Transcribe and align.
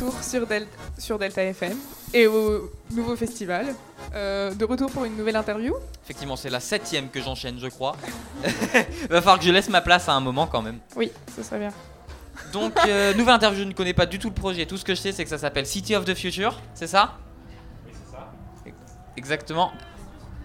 retour 0.00 0.22
sur, 0.22 0.46
Del- 0.46 0.66
sur 0.98 1.18
Delta 1.18 1.42
FM 1.42 1.76
et 2.14 2.26
au 2.26 2.70
nouveau 2.92 3.16
festival. 3.16 3.74
Euh, 4.14 4.52
de 4.54 4.64
retour 4.64 4.90
pour 4.90 5.04
une 5.04 5.16
nouvelle 5.16 5.36
interview. 5.36 5.74
Effectivement, 6.04 6.36
c'est 6.36 6.50
la 6.50 6.60
septième 6.60 7.08
que 7.10 7.20
j'enchaîne, 7.20 7.58
je 7.58 7.68
crois. 7.68 7.96
Va 9.10 9.20
falloir 9.20 9.38
que 9.38 9.44
je 9.44 9.50
laisse 9.50 9.68
ma 9.68 9.80
place 9.80 10.08
à 10.08 10.12
un 10.12 10.20
moment 10.20 10.46
quand 10.46 10.62
même. 10.62 10.78
Oui, 10.96 11.12
ce 11.36 11.42
serait 11.42 11.58
bien. 11.58 11.72
Donc, 12.52 12.72
euh, 12.86 13.14
nouvelle 13.16 13.34
interview, 13.34 13.60
je 13.62 13.68
ne 13.68 13.72
connais 13.74 13.92
pas 13.94 14.06
du 14.06 14.18
tout 14.18 14.28
le 14.28 14.34
projet. 14.34 14.66
Tout 14.66 14.76
ce 14.76 14.84
que 14.84 14.94
je 14.94 15.00
sais, 15.00 15.12
c'est 15.12 15.24
que 15.24 15.30
ça 15.30 15.38
s'appelle 15.38 15.66
City 15.66 15.94
of 15.94 16.04
the 16.04 16.14
Future, 16.14 16.58
c'est 16.74 16.86
ça? 16.86 17.18
Oui, 17.86 17.92
c'est 17.92 18.10
ça. 18.16 18.30
Exactement. 19.16 19.70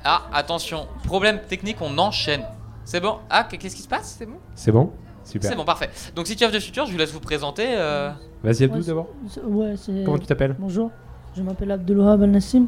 Ah, 0.04 0.28
attention, 0.34 0.88
problème 1.06 1.42
technique, 1.48 1.78
on 1.82 1.98
enchaîne. 1.98 2.44
C'est 2.84 3.00
bon? 3.00 3.18
Ah, 3.30 3.46
qu'est-ce 3.46 3.76
qui 3.76 3.82
se 3.82 3.88
passe? 3.88 4.16
C'est 4.20 4.26
bon? 4.28 4.38
C'est 4.54 4.72
bon? 4.72 4.94
Super. 5.24 5.50
C'est 5.50 5.56
bon, 5.56 5.66
parfait. 5.66 5.90
Donc, 6.16 6.28
City 6.28 6.46
of 6.46 6.52
the 6.52 6.60
Future, 6.60 6.86
je 6.86 6.92
vous 6.92 6.98
laisse 7.00 7.12
vous 7.12 7.20
présenter. 7.20 7.66
euh, 7.70 8.12
Vas-y 8.46 8.64
Abdou 8.66 8.78
Ouais, 8.80 8.84
d'abord. 8.86 9.08
Ouais. 9.48 9.74
Comment 10.06 10.18
tu 10.20 10.28
t'appelles? 10.28 10.56
Bonjour, 10.60 10.92
je 11.36 11.42
m'appelle 11.42 11.72
Abdelwahab 11.72 12.22
Al 12.24 12.30
Nassim. 12.32 12.68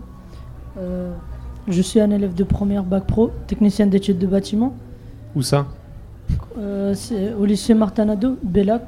Euh, 0.79 1.13
je 1.67 1.81
suis 1.81 1.99
un 1.99 2.09
élève 2.11 2.33
de 2.33 2.43
première 2.43 2.83
bac 2.83 3.05
pro, 3.05 3.31
technicien 3.45 3.85
d'études 3.87 4.17
de 4.17 4.27
bâtiment. 4.27 4.75
Où 5.35 5.41
ça? 5.41 5.67
Euh, 6.57 6.93
c'est 6.95 7.33
au 7.33 7.45
lycée 7.45 7.73
Martanado, 7.73 8.37
Bellac. 8.43 8.83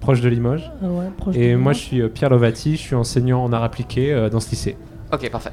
Proche 0.00 0.20
de 0.20 0.28
Limoges. 0.28 0.70
Euh, 0.82 0.98
ouais, 0.98 1.06
proche 1.16 1.36
Et 1.36 1.52
de 1.52 1.56
moi 1.56 1.72
Limoges. 1.72 1.76
je 1.76 1.80
suis 1.80 2.08
Pierre 2.08 2.30
Lovati, 2.30 2.72
je 2.76 2.80
suis 2.80 2.94
enseignant 2.96 3.44
en 3.44 3.52
art 3.52 3.62
appliqué 3.62 4.12
euh, 4.12 4.28
dans 4.28 4.40
ce 4.40 4.50
lycée. 4.50 4.76
Ok, 5.12 5.30
parfait. 5.30 5.52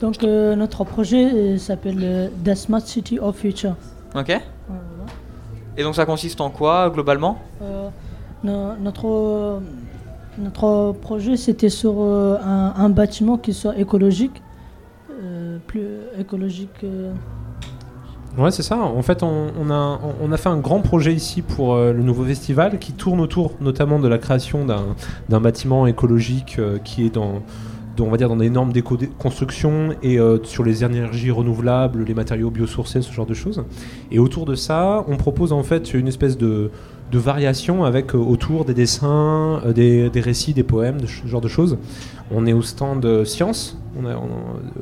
Donc 0.00 0.22
euh, 0.24 0.56
notre 0.56 0.84
projet 0.84 1.58
s'appelle 1.58 1.98
euh, 2.02 2.28
The 2.44 2.54
Smart 2.54 2.80
City 2.80 3.18
of 3.18 3.36
Future. 3.36 3.74
Ok. 4.14 4.38
Et 5.78 5.82
donc, 5.82 5.94
ça 5.94 6.06
consiste 6.06 6.40
en 6.40 6.48
quoi, 6.48 6.88
globalement? 6.88 7.36
Euh, 7.60 7.90
no- 8.46 8.76
notre, 8.82 9.60
notre 10.38 10.92
projet 11.00 11.36
c'était 11.36 11.68
sur 11.68 11.94
euh, 11.98 12.36
un, 12.42 12.88
bâtiment 12.88 13.36
qui 13.38 13.52
soit 13.52 13.76
écologique, 13.78 14.42
euh, 15.22 15.58
plus 15.66 15.86
écologique. 16.18 16.84
euh, 16.84 17.12
Ouais, 18.38 18.50
c'est 18.50 18.62
ça. 18.62 18.76
En 18.78 19.00
fait, 19.00 19.22
on, 19.22 19.70
a, 19.70 19.98
on 20.22 20.30
a 20.30 20.36
fait 20.36 20.50
un 20.50 20.58
grand 20.58 20.80
projet 20.82 21.14
ici 21.14 21.40
pour 21.40 21.74
le 21.76 22.02
nouveau 22.02 22.22
festival 22.24 22.78
qui 22.78 22.92
tourne 22.92 23.18
autour 23.18 23.52
notamment 23.62 23.98
de 23.98 24.08
la 24.08 24.18
création 24.18 24.66
d'un 24.66 25.40
bâtiment 25.40 25.86
écologique 25.86 26.60
qui 26.84 27.06
est 27.06 27.14
dans, 27.14 27.40
on 27.98 28.10
va 28.10 28.18
dire, 28.18 28.28
dans 28.28 28.36
des 28.36 28.50
normes 28.50 28.74
d'éco-construction 28.74 29.94
et 30.02 30.18
sur 30.42 30.64
les 30.64 30.84
énergies 30.84 31.30
renouvelables, 31.30 32.04
les 32.04 32.12
matériaux 32.12 32.50
biosourcés, 32.50 33.00
ce 33.00 33.10
genre 33.10 33.24
de 33.24 33.32
choses. 33.32 33.64
Et 34.10 34.18
autour 34.18 34.44
de 34.44 34.54
ça, 34.54 35.02
on 35.08 35.16
propose 35.16 35.54
en 35.54 35.62
fait 35.62 35.94
une 35.94 36.06
espèce 36.08 36.36
de, 36.36 36.70
de 37.10 37.18
variation 37.18 37.84
avec 37.84 38.14
euh, 38.14 38.18
autour 38.18 38.64
des 38.64 38.74
dessins, 38.74 39.60
euh, 39.64 39.72
des, 39.72 40.20
récits, 40.20 40.54
des 40.54 40.62
poèmes, 40.62 40.98
ce 41.06 41.26
genre 41.26 41.40
de 41.40 41.48
choses. 41.48 41.78
On 42.30 42.46
est 42.46 42.52
au 42.52 42.62
stand 42.62 43.04
euh, 43.04 43.24
science, 43.24 43.78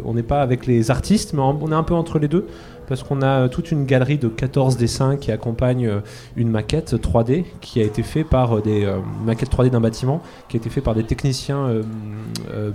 on 0.05 0.15
n'est 0.15 0.23
pas 0.23 0.41
avec 0.41 0.67
les 0.67 0.91
artistes, 0.91 1.35
mais 1.35 1.41
on 1.41 1.71
est 1.71 1.75
un 1.75 1.83
peu 1.83 1.95
entre 1.95 2.19
les 2.19 2.29
deux 2.29 2.47
parce 2.89 3.03
qu'on 3.03 3.23
a 3.23 3.49
toute 3.49 3.71
une 3.71 3.87
galerie 3.87 4.19
de 4.19 4.29
14 4.29 4.77
dessins 4.77 5.17
qui 5.17 5.31
accompagnent 5.31 6.03
une 6.37 6.51
maquette 6.51 6.95
3D 6.95 7.45
qui 7.61 7.81
a 7.81 7.85
été 7.85 8.03
fait 8.03 8.25
par 8.25 8.61
des 8.61 8.87
maquettes 9.25 9.51
3D 9.51 9.71
d'un 9.71 9.81
bâtiment 9.81 10.21
qui 10.49 10.57
a 10.57 10.59
été 10.59 10.69
fait 10.69 10.83
par 10.83 10.95
des 10.95 11.05
techniciens 11.05 11.81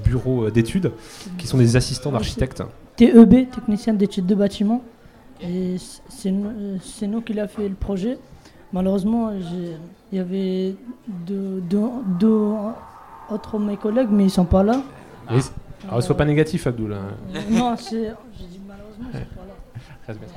bureaux 0.03 0.49
d'études 0.49 0.93
qui 1.37 1.45
sont 1.45 1.57
des 1.57 1.75
assistants 1.75 2.11
d'architectes. 2.11 2.63
TEB, 2.95 3.51
technicien 3.51 3.93
d'études 3.93 4.25
de 4.25 4.33
bâtiment. 4.33 4.81
C'est 6.09 6.31
nous 6.31 7.21
qui 7.21 7.33
l'a 7.33 7.47
fait 7.47 7.67
le 7.67 7.75
projet. 7.75 8.17
Malheureusement, 8.73 9.31
j'ai- 9.39 9.77
il 10.11 10.17
y 10.17 10.21
avait 10.21 10.75
deux, 11.07 11.61
deux, 11.61 11.79
deux 12.19 12.53
autres 13.31 13.57
de 13.59 13.63
mes 13.65 13.77
collègues, 13.77 14.09
mais 14.11 14.25
ils 14.25 14.29
sont 14.29 14.45
pas 14.45 14.63
là. 14.63 14.81
Et 15.33 15.41
c- 15.41 15.51
Alors, 15.87 16.03
sois 16.03 16.17
pas 16.17 16.25
négatif, 16.25 16.67
Abdoul. 16.67 16.95
non, 17.49 17.75
c'est. 17.77 18.13
J'ai 18.37 18.45
dit 18.45 18.59
malheureusement, 18.67 19.05
ils 19.13 19.19
sont 19.19 19.25
pas 19.35 19.45
là. 19.47 19.53
Reste 20.07 20.19
bien. 20.19 20.29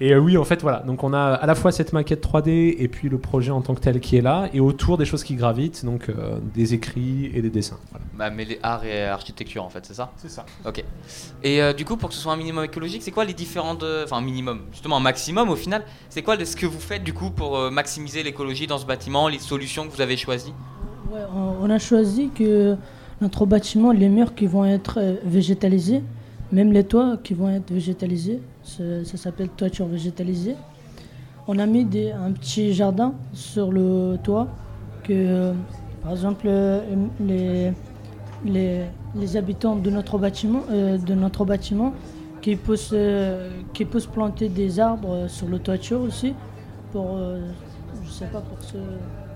Et 0.00 0.12
euh, 0.12 0.18
oui, 0.18 0.36
en 0.36 0.44
fait, 0.44 0.62
voilà. 0.62 0.80
Donc, 0.80 1.04
on 1.04 1.12
a 1.12 1.20
à 1.20 1.46
la 1.46 1.54
fois 1.54 1.72
cette 1.72 1.92
maquette 1.92 2.24
3D 2.26 2.76
et 2.78 2.88
puis 2.88 3.08
le 3.08 3.18
projet 3.18 3.50
en 3.50 3.60
tant 3.60 3.74
que 3.74 3.80
tel 3.80 4.00
qui 4.00 4.16
est 4.16 4.20
là, 4.20 4.48
et 4.52 4.60
autour 4.60 4.98
des 4.98 5.04
choses 5.04 5.22
qui 5.24 5.34
gravitent, 5.34 5.84
donc 5.84 6.08
euh, 6.08 6.38
des 6.54 6.74
écrits 6.74 7.30
et 7.34 7.42
des 7.42 7.50
dessins. 7.50 7.78
Voilà. 7.90 8.06
Bah, 8.16 8.30
mêler 8.30 8.58
art 8.62 8.84
et 8.84 9.04
architecture, 9.04 9.64
en 9.64 9.68
fait, 9.68 9.84
c'est 9.86 9.94
ça? 9.94 10.12
C'est 10.16 10.30
ça. 10.30 10.44
Ok. 10.66 10.82
Et 11.42 11.62
euh, 11.62 11.72
du 11.72 11.84
coup, 11.84 11.96
pour 11.96 12.08
que 12.08 12.14
ce 12.14 12.20
soit 12.20 12.32
un 12.32 12.36
minimum 12.36 12.64
écologique, 12.64 13.02
c'est 13.02 13.10
quoi 13.10 13.24
les 13.24 13.34
différentes. 13.34 13.84
Enfin, 14.04 14.16
un 14.16 14.22
minimum, 14.22 14.60
justement, 14.72 14.96
un 14.96 15.00
maximum 15.00 15.50
au 15.50 15.56
final 15.56 15.84
C'est 16.08 16.22
quoi 16.22 16.36
ce 16.44 16.56
que 16.56 16.66
vous 16.66 16.80
faites 16.80 17.04
du 17.04 17.12
coup 17.12 17.30
pour 17.30 17.70
maximiser 17.70 18.22
l'écologie 18.22 18.66
dans 18.66 18.78
ce 18.78 18.86
bâtiment, 18.86 19.28
les 19.28 19.38
solutions 19.38 19.86
que 19.86 19.94
vous 19.94 20.00
avez 20.00 20.16
choisies? 20.16 20.54
Ouais, 21.12 21.20
on, 21.34 21.64
on 21.64 21.70
a 21.70 21.78
choisi 21.78 22.30
que 22.34 22.76
notre 23.20 23.46
bâtiment, 23.46 23.92
les 23.92 24.08
murs 24.08 24.34
qui 24.34 24.46
vont 24.46 24.64
être 24.64 24.98
végétalisés, 25.24 26.02
même 26.50 26.72
les 26.72 26.84
toits 26.84 27.18
qui 27.22 27.34
vont 27.34 27.48
être 27.48 27.70
végétalisés, 27.70 28.40
ça, 28.62 28.82
ça 29.04 29.16
s'appelle 29.16 29.48
toiture 29.48 29.86
végétalisée. 29.86 30.56
On 31.48 31.58
a 31.58 31.66
mis 31.66 31.84
des, 31.84 32.12
un 32.12 32.32
petit 32.32 32.72
jardin 32.72 33.14
sur 33.32 33.72
le 33.72 34.16
toit 34.22 34.48
que, 35.02 35.12
euh, 35.12 35.52
par 36.02 36.12
exemple, 36.12 36.46
euh, 36.46 36.80
les, 37.20 37.72
les, 38.44 38.84
les 39.14 39.36
habitants 39.36 39.76
de 39.76 39.90
notre 39.90 40.18
bâtiment, 40.18 40.62
euh, 40.70 40.98
de 40.98 41.14
notre 41.14 41.44
bâtiment 41.44 41.94
qui, 42.40 42.56
poussent, 42.56 42.90
euh, 42.92 43.50
qui 43.72 43.84
poussent 43.84 44.06
planter 44.06 44.48
des 44.48 44.78
arbres 44.80 45.26
sur 45.28 45.48
le 45.48 45.58
toiture 45.58 46.00
aussi, 46.00 46.34
pour, 46.92 47.16
euh, 47.16 47.40
je 48.04 48.10
sais 48.10 48.26
pas, 48.26 48.40
pour 48.40 48.62
se... 48.62 48.76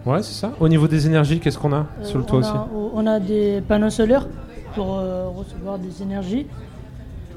Ouais, 0.09 0.23
c'est 0.23 0.35
ça. 0.35 0.53
Au 0.61 0.69
niveau 0.69 0.87
des 0.87 1.07
énergies, 1.07 1.41
qu'est-ce 1.41 1.59
qu'on 1.59 1.73
a 1.73 1.87
sur 2.03 2.19
le 2.19 2.25
toit 2.25 2.39
on 2.39 2.41
aussi? 2.41 2.93
on 2.95 3.07
a 3.09 3.19
des 3.19 3.61
panneaux 3.67 3.91
solaires 3.91 4.29
pour 4.77 5.01
recevoir 5.37 5.81
des 5.81 6.01
énergies. 6.01 6.47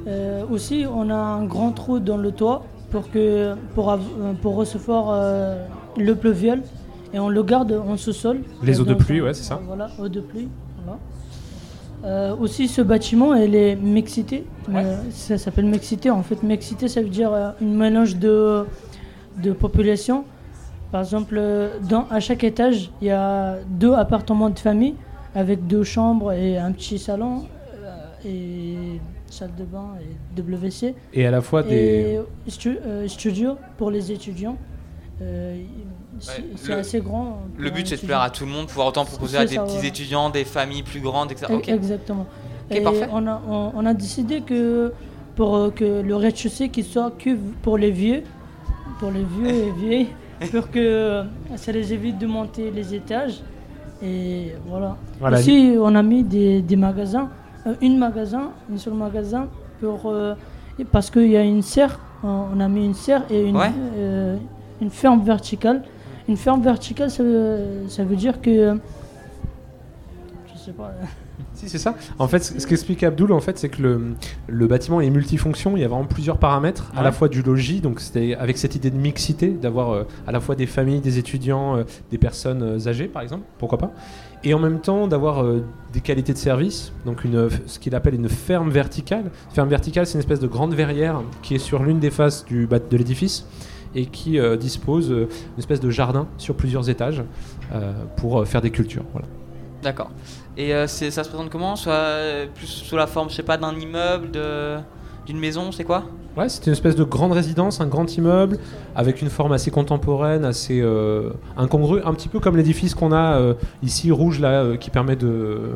Euh, 0.08 0.44
aussi, 0.50 0.86
on 0.92 1.10
a 1.10 1.16
un 1.16 1.46
grand 1.46 1.72
trou 1.72 2.00
dans 2.00 2.18
le 2.18 2.32
toit 2.32 2.64
pour, 2.90 3.10
que, 3.12 3.56
pour, 3.76 3.92
euh, 3.92 3.98
pour 4.42 4.56
recevoir 4.56 5.10
euh, 5.10 5.66
le 5.98 6.16
pluvial 6.16 6.62
et 7.14 7.20
on 7.20 7.30
le 7.30 7.44
garde 7.44 7.72
en 7.72 7.98
sous-sol. 7.98 8.42
Les 8.64 8.80
eaux 8.80 8.86
de 8.86 8.94
pluie, 8.94 9.22
ouais, 9.22 9.34
c'est 9.34 9.44
ça. 9.44 9.59
Voilà, 9.66 9.90
eau 10.00 10.08
de 10.08 10.22
pluie. 10.22 10.48
voilà. 10.84 11.00
Euh, 12.06 12.36
aussi, 12.38 12.68
ce 12.68 12.82
bâtiment, 12.82 13.34
elle 13.34 13.56
est 13.56 13.76
mixité. 13.76 14.46
Ça 15.12 15.38
s'appelle 15.38 15.66
mixité. 15.66 16.09
En 16.09 16.24
fait, 16.24 16.42
mixité, 16.44 16.88
ça 16.88 17.02
veut 17.02 17.09
dire 17.09 17.32
une 17.62 17.76
mélange 17.76 18.16
de, 18.16 18.66
de 19.44 19.52
population. 19.52 20.24
Par 20.92 21.02
exemple, 21.02 21.40
dans, 21.90 22.06
à 22.09 22.20
chaque 22.20 22.44
étage, 22.44 22.90
il 23.02 23.08
y 23.09 23.12
a 23.12 23.58
deux 23.68 23.94
appartements 23.94 24.50
de 24.50 24.58
famille 24.58 24.96
avec 25.36 25.68
deux 25.68 25.84
chambres 25.84 26.32
et 26.32 26.58
un 26.58 26.72
petit 26.72 26.98
salon 26.98 27.44
et 28.26 29.00
salle 29.34 29.51
de 29.57 29.63
bain 29.63 29.90
et 30.01 30.41
WC. 30.41 30.95
Et 31.13 31.25
à 31.25 31.31
la 31.31 31.41
fois 31.41 31.63
des. 31.63 32.19
Et 32.47 32.50
stu- 32.51 32.78
euh, 32.85 33.07
studio 33.07 33.56
pour 33.78 33.91
les 33.91 34.12
étudiants. 34.12 34.57
Euh, 35.22 35.57
c'est 36.19 36.31
Ouais, 36.41 36.47
c'est 36.56 36.67
le- 36.69 36.78
assez 36.79 37.00
grand. 37.01 37.40
Le 37.57 37.69
but 37.69 37.88
c'est 37.88 38.01
de 38.01 38.06
plaire 38.06 38.22
à 38.22 38.29
tout 38.29 38.45
le 38.45 38.51
monde, 38.51 38.67
pouvoir 38.67 38.88
autant 38.88 39.06
proposer 39.06 39.38
à 39.38 39.45
des 39.45 39.56
ça, 39.56 39.63
petits 39.63 39.85
étudiants, 39.85 40.29
des 40.29 40.45
familles 40.45 40.84
plus 40.84 41.01
grandes, 41.01 41.31
etc. 41.31 41.47
E-. 41.53 41.69
Exactement. 41.72 42.25
Et 42.72 42.84
on 43.12 43.25
a, 43.28 43.41
on, 43.50 43.72
on 43.75 43.85
a 43.85 43.94
décidé 43.94 44.41
que 44.41 44.94
pour 45.35 45.56
euh, 45.56 45.72
que 45.72 46.01
le 46.01 46.16
rez-de-chaussée 46.16 46.70
qui 46.70 46.84
soit 46.84 47.11
que 47.17 47.35
pour 47.61 47.78
les 47.78 47.91
vieux, 47.91 48.23
pour 48.99 49.11
les 49.11 49.23
vieux 49.23 49.49
et 49.67 49.72
vieilles, 49.72 50.08
pour 50.52 50.70
que 50.72 50.79
euh, 50.79 51.23
ça 51.55 51.72
les 51.72 51.91
évite 51.93 52.17
de 52.17 52.28
monter 52.28 52.72
les 52.72 52.93
étages. 52.93 53.41
Et 54.02 54.53
voilà. 54.67 54.96
Voilà, 55.20 55.40
Aussi, 55.40 55.75
on 55.78 55.93
a 55.96 56.03
mis 56.03 56.23
des, 56.23 56.61
des 56.61 56.75
magasins, 56.78 57.23
euh, 57.28 57.39
une 57.82 57.97
magasin, 57.97 58.52
une 58.70 58.78
seule 58.78 58.94
magasin 58.94 59.47
pour 59.82 60.03
euh, 60.06 60.34
parce 60.91 61.09
qu'il 61.09 61.28
y 61.29 61.38
a 61.38 61.44
une 61.44 61.61
serre. 61.61 62.00
On 62.23 62.59
a 62.59 62.67
mis 62.67 62.85
une 62.85 62.94
serre 62.94 63.23
et 63.29 63.46
une, 63.47 63.56
Ouais. 63.58 63.72
euh, 63.97 64.35
une 64.82 64.90
ferme 64.90 65.22
verticale. 65.23 65.84
Une 66.28 66.38
ferme 66.38 66.61
verticale, 66.61 67.09
ça 67.09 67.23
veut, 67.23 67.59
ça 67.88 68.03
veut 68.03 68.16
dire 68.16 68.41
que 68.41 68.78
je 70.53 70.59
sais 70.59 70.72
pas. 70.72 70.91
Si, 71.53 71.67
c'est 71.67 71.78
ça. 71.78 71.96
En 72.20 72.28
fait, 72.29 72.40
ce 72.41 72.66
qu'explique 72.66 73.03
Abdoul, 73.03 73.34
en 73.34 73.41
fait, 73.41 73.58
c'est 73.58 73.67
que 73.67 73.82
le, 73.82 74.14
le 74.47 74.67
bâtiment 74.67 75.02
est 75.02 75.09
multifonction. 75.09 75.76
Il 75.76 75.82
y 75.82 75.84
a 75.84 75.90
vraiment 75.90 76.06
plusieurs 76.06 76.38
paramètres. 76.38 76.90
À 76.96 77.03
la 77.03 77.11
fois 77.11 77.28
du 77.28 77.41
logis, 77.41 77.82
donc 77.82 78.00
c'était 78.00 78.34
avec 78.35 78.58
cette 78.58 78.76
idée 78.76 78.90
de 78.90 78.96
mixité, 78.97 79.50
d'avoir 79.50 79.91
euh, 79.91 80.03
à 80.26 80.32
la 80.32 80.40
fois 80.40 80.56
des 80.56 80.66
familles, 80.67 81.02
des 81.02 81.17
étudiants, 81.17 81.76
euh, 81.78 81.84
des 82.11 82.17
personnes 82.17 82.61
euh, 82.64 82.88
âgées, 82.88 83.08
par 83.08 83.22
exemple, 83.23 83.44
pourquoi 83.58 83.78
pas. 83.78 83.91
Et 84.44 84.53
en 84.53 84.59
même 84.59 84.80
temps, 84.80 85.08
d'avoir 85.08 85.44
euh, 85.44 85.64
des 85.91 86.02
qualités 86.02 86.34
de 86.34 86.38
service, 86.38 86.94
donc 87.06 87.26
une, 87.26 87.50
ce 87.66 87.78
qu'il 87.78 87.94
appelle 87.94 88.16
une 88.16 88.30
ferme 88.30 88.70
verticale. 88.70 89.32
Ferme 89.52 89.70
verticale, 89.70 90.06
c'est 90.06 90.14
une 90.14 90.20
espèce 90.20 90.40
de 90.40 90.47
grande 90.47 90.74
verrière 90.74 91.22
qui 91.41 91.56
est 91.56 91.59
sur 91.59 91.84
l'une 91.84 92.00
des 92.00 92.12
faces 92.12 92.46
de 92.46 92.97
l'édifice 92.97 93.46
et 93.96 94.06
qui 94.06 94.40
euh, 94.40 94.56
dispose 94.56 95.12
euh, 95.12 95.26
d'une 95.26 95.59
espèce 95.59 95.80
de 95.80 95.90
jardin 95.90 96.28
sur 96.38 96.56
plusieurs 96.56 96.90
étages 96.90 97.24
euh, 97.74 97.91
pour 98.18 98.40
euh, 98.40 98.46
faire 98.46 98.62
des 98.62 98.72
cultures. 98.72 99.03
Voilà. 99.12 99.28
D'accord. 99.82 100.12
Et 100.58 100.74
euh, 100.74 100.88
ça 100.88 101.24
se 101.24 101.30
présente 101.30 101.50
comment? 101.50 101.76
Soit 101.76 101.94
euh, 101.94 102.46
plus 102.53 102.68
sous 102.68 102.96
la 102.96 103.08
forme, 103.08 103.30
je 103.30 103.35
sais 103.35 103.44
pas, 103.44 103.58
d'un 103.58 103.76
immeuble, 103.78 104.32
de 104.32 104.78
d'une 105.29 105.40
maison 105.40 105.72
C'est 105.72 105.84
quoi? 105.84 106.05
Ouais, 106.35 106.49
c'était 106.49 106.67
une 106.67 106.73
espèce 106.73 106.96
de 106.96 107.03
grande 107.03 107.34
résidence, 107.34 107.81
un 107.81 107.85
grand 107.87 108.17
immeuble, 108.17 108.58
avec 108.96 109.22
une 109.22 109.29
forme 109.29 109.52
assez 109.52 109.70
contemporaine, 109.70 110.43
assez 110.43 110.79
euh, 110.81 111.29
incongrue, 111.55 112.02
un 112.03 112.14
petit 112.14 112.29
peu 112.29 112.40
comme 112.40 112.58
l'édifice 112.58 112.96
qu'on 112.96 113.11
a 113.11 113.37
euh, 113.40 113.53
ici, 113.84 114.11
rouge, 114.11 114.40
là, 114.40 114.64
euh, 114.64 114.78
qui 114.78 114.90
permet 114.90 115.16
de, 115.16 115.72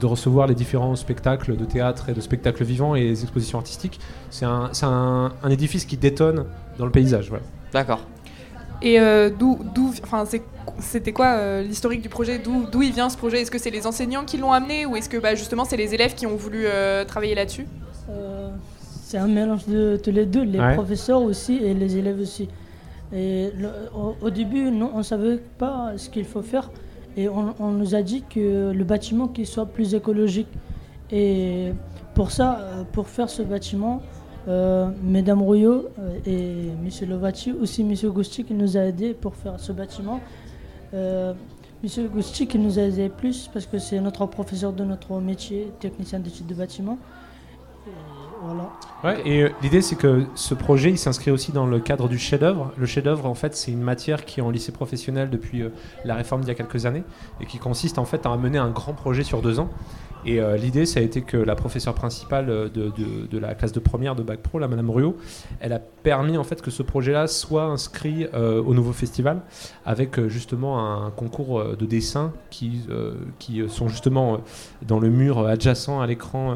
de 0.00 0.06
recevoir 0.06 0.46
les 0.48 0.54
différents 0.56 0.96
spectacles 0.96 1.56
de 1.56 1.64
théâtre 1.64 2.08
et 2.08 2.14
de 2.14 2.20
spectacles 2.20 2.64
vivants 2.64 2.94
et 2.96 3.02
les 3.02 3.22
expositions 3.22 3.58
artistiques. 3.58 4.00
C'est 4.30 4.44
un, 4.46 4.70
c'est 4.72 4.86
un- 4.86 5.32
un 5.42 5.50
édifice 5.50 5.84
qui 5.84 5.96
détonne 5.96 6.46
dans 6.78 6.86
le 6.86 6.92
paysage. 6.92 7.30
ouais. 7.30 7.40
D'accord. 7.72 8.00
Et 8.82 8.98
euh, 8.98 9.28
d'où, 9.30 9.58
d'où, 9.74 9.92
enfin, 10.02 10.24
c'est- 10.24 10.42
c'était 10.80 11.12
quoi 11.12 11.26
euh, 11.36 11.62
l'historique 11.62 12.00
du 12.02 12.08
projet? 12.08 12.38
D'où, 12.38 12.64
d'où 12.72 12.82
il 12.82 12.92
vient 12.92 13.10
ce 13.10 13.16
projet? 13.18 13.42
Est-ce 13.42 13.50
que 13.50 13.58
c'est 13.58 13.70
les 13.70 13.86
enseignants 13.86 14.24
qui 14.24 14.38
l'ont 14.38 14.52
amené 14.52 14.86
ou 14.86 14.96
est-ce 14.96 15.08
que 15.08 15.18
bah, 15.18 15.34
justement 15.36 15.64
c'est 15.64 15.76
les 15.76 15.94
élèves 15.94 16.14
qui 16.14 16.26
ont 16.26 16.36
voulu 16.36 16.62
euh, 16.64 17.04
travailler 17.04 17.34
là-dessus? 17.34 17.66
Euh, 18.08 18.48
c'est 19.10 19.18
un 19.18 19.26
mélange 19.26 19.66
de 19.66 19.98
tous 20.02 20.12
les 20.12 20.24
deux, 20.34 20.44
les 20.44 20.60
Ouais. 20.60 20.74
professeurs 20.74 21.20
aussi 21.22 21.54
et 21.56 21.74
les 21.74 21.96
élèves 21.96 22.20
aussi. 22.20 22.46
Et 23.12 23.50
le- 23.58 23.68
au, 23.92 24.14
au 24.26 24.30
début, 24.30 24.68
on 24.68 24.98
ne 24.98 25.02
savait 25.02 25.38
pas 25.58 25.92
ce 25.96 26.08
qu'il 26.08 26.24
faut 26.24 26.42
faire 26.42 26.70
et 27.16 27.28
on, 27.28 27.54
on 27.58 27.70
nous 27.80 27.96
a 27.96 28.02
dit 28.02 28.22
que 28.34 28.70
le 28.70 28.84
bâtiment 28.84 29.26
qu'il 29.26 29.46
soit 29.48 29.66
plus 29.66 29.94
écologique. 29.94 30.46
Et 31.10 31.72
pour 32.14 32.30
ça, 32.30 32.48
euh, 32.60 32.84
pour 32.92 33.08
faire 33.08 33.28
ce 33.28 33.42
bâtiment, 33.42 34.00
euh, 34.46 34.88
Mesdames 35.02 35.42
Rouillot 35.42 35.88
euh, 35.98 36.18
et 36.24 36.68
M. 36.68 37.08
Lovati, 37.10 37.50
aussi 37.50 37.80
M. 37.82 37.92
Gusti 38.12 38.44
qui 38.44 38.54
nous 38.54 38.76
a 38.76 38.82
aidés 38.90 39.12
pour 39.12 39.34
faire 39.34 39.58
ce 39.58 39.72
bâtiment. 39.72 40.20
Euh, 40.94 41.32
M. 41.82 41.88
Gusti 42.14 42.46
qui 42.46 42.58
nous 42.60 42.78
a 42.78 42.82
aidés 42.82 43.08
plus 43.08 43.50
parce 43.52 43.66
que 43.66 43.78
c'est 43.78 43.98
notre 43.98 44.24
professeur 44.26 44.72
de 44.72 44.84
notre 44.84 45.18
métier, 45.20 45.72
technicien 45.80 46.20
d'études 46.20 46.46
de 46.46 46.54
bâtiment. 46.54 46.96
Et 49.24 49.42
euh, 49.42 49.50
l'idée 49.62 49.80
c'est 49.80 49.96
que 49.96 50.24
ce 50.34 50.54
projet 50.54 50.90
il 50.90 50.98
s'inscrit 50.98 51.30
aussi 51.30 51.52
dans 51.52 51.66
le 51.66 51.80
cadre 51.80 52.08
du 52.08 52.18
chef-d'œuvre. 52.18 52.72
Le 52.76 52.86
chef-d'œuvre 52.86 53.26
en 53.26 53.34
fait 53.34 53.54
c'est 53.54 53.72
une 53.72 53.80
matière 53.80 54.24
qui 54.24 54.40
est 54.40 54.42
en 54.42 54.50
lycée 54.50 54.72
professionnel 54.72 55.30
depuis 55.30 55.62
euh, 55.62 55.70
la 56.04 56.14
réforme 56.14 56.42
d'il 56.42 56.48
y 56.48 56.50
a 56.50 56.54
quelques 56.54 56.86
années 56.86 57.04
et 57.40 57.46
qui 57.46 57.58
consiste 57.58 57.98
en 57.98 58.04
fait 58.04 58.26
à 58.26 58.36
mener 58.36 58.58
un 58.58 58.70
grand 58.70 58.92
projet 58.92 59.22
sur 59.22 59.40
deux 59.40 59.58
ans. 59.58 59.70
Et 60.26 60.38
euh, 60.38 60.58
l'idée 60.58 60.84
ça 60.84 61.00
a 61.00 61.02
été 61.02 61.22
que 61.22 61.38
la 61.38 61.54
professeure 61.54 61.94
principale 61.94 62.70
de, 62.70 63.38
la 63.38 63.54
classe 63.54 63.72
de 63.72 63.80
première 63.80 64.14
de 64.14 64.22
Bac 64.22 64.40
Pro, 64.40 64.58
la 64.58 64.68
Madame 64.68 64.90
Ruot, 64.90 65.16
elle 65.60 65.72
a 65.72 65.78
permis 65.78 66.36
en 66.36 66.44
fait 66.44 66.60
que 66.60 66.70
ce 66.70 66.82
projet-là 66.82 67.26
soit 67.26 67.64
inscrit 67.64 68.26
au 68.34 68.74
nouveau 68.74 68.92
festival 68.92 69.40
avec 69.86 70.26
justement 70.28 71.04
un 71.04 71.10
concours 71.10 71.76
de 71.76 71.86
dessin 71.86 72.32
qui, 72.50 72.86
qui 73.38 73.62
sont 73.68 73.88
justement 73.88 74.40
dans 74.86 74.98
le 74.98 75.08
mur 75.08 75.46
adjacent 75.46 76.00
à 76.00 76.06
l'écran 76.06 76.54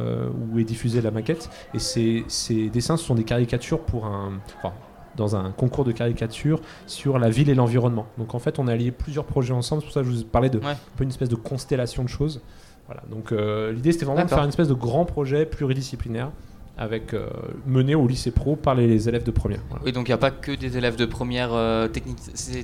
où 0.53 0.59
est 0.59 0.65
diffusée 0.65 1.01
la 1.01 1.11
maquette. 1.11 1.49
Et 1.75 1.79
ces, 1.79 2.25
ces 2.29 2.69
dessins, 2.69 2.97
ce 2.97 3.05
sont 3.05 3.15
des 3.15 3.25
caricatures 3.25 3.81
pour 3.81 4.07
un. 4.07 4.33
enfin, 4.59 4.73
dans 5.17 5.37
un 5.37 5.53
concours 5.53 5.85
de 5.85 5.93
caricature 5.93 6.61
sur 6.89 7.21
la 7.21 7.31
ville 7.31 7.49
et 7.49 7.55
l'environnement. 7.55 8.07
Donc 8.19 8.35
en 8.35 8.41
fait, 8.41 8.59
on 8.59 8.67
a 8.67 8.75
lié 8.75 8.91
plusieurs 8.91 9.25
projets 9.25 9.53
ensemble. 9.53 9.83
C'est 9.83 9.87
pour 9.87 9.95
ça 9.95 10.01
que 10.01 10.07
je 10.09 10.13
vous 10.13 10.25
parlais 10.25 10.51
de 10.51 10.59
Ouais. 10.59 10.67
un 10.73 10.77
peu 10.97 11.05
une 11.05 11.11
espèce 11.11 11.29
de 11.29 11.37
constellation 11.37 12.03
de 12.03 12.09
choses. 12.09 12.41
Voilà. 12.87 13.03
Donc 13.11 13.31
euh, 13.31 13.71
l'idée, 13.73 13.93
c'était 13.93 14.07
vraiment 14.07 14.25
de 14.25 14.29
faire 14.29 14.43
une 14.43 14.49
espèce 14.49 14.67
de 14.69 14.75
grand 14.75 15.05
projet 15.05 15.47
pluridisciplinaire 15.47 16.31
avec 16.77 17.15
euh, 17.15 17.29
mené 17.69 17.95
au 17.95 18.09
lycée 18.09 18.33
pro 18.33 18.57
par 18.57 18.75
les 18.75 19.09
élèves 19.09 19.23
de 19.23 19.31
première. 19.31 19.61
Voilà. 19.71 19.85
Oui, 19.85 19.93
donc 19.93 20.09
il 20.09 20.11
n'y 20.11 20.15
a 20.15 20.19
pas 20.19 20.33
que 20.33 20.51
des 20.51 20.77
élèves 20.77 20.97
de 20.97 21.07
première 21.07 21.51
euh, 21.55 21.87
technique, 21.87 22.17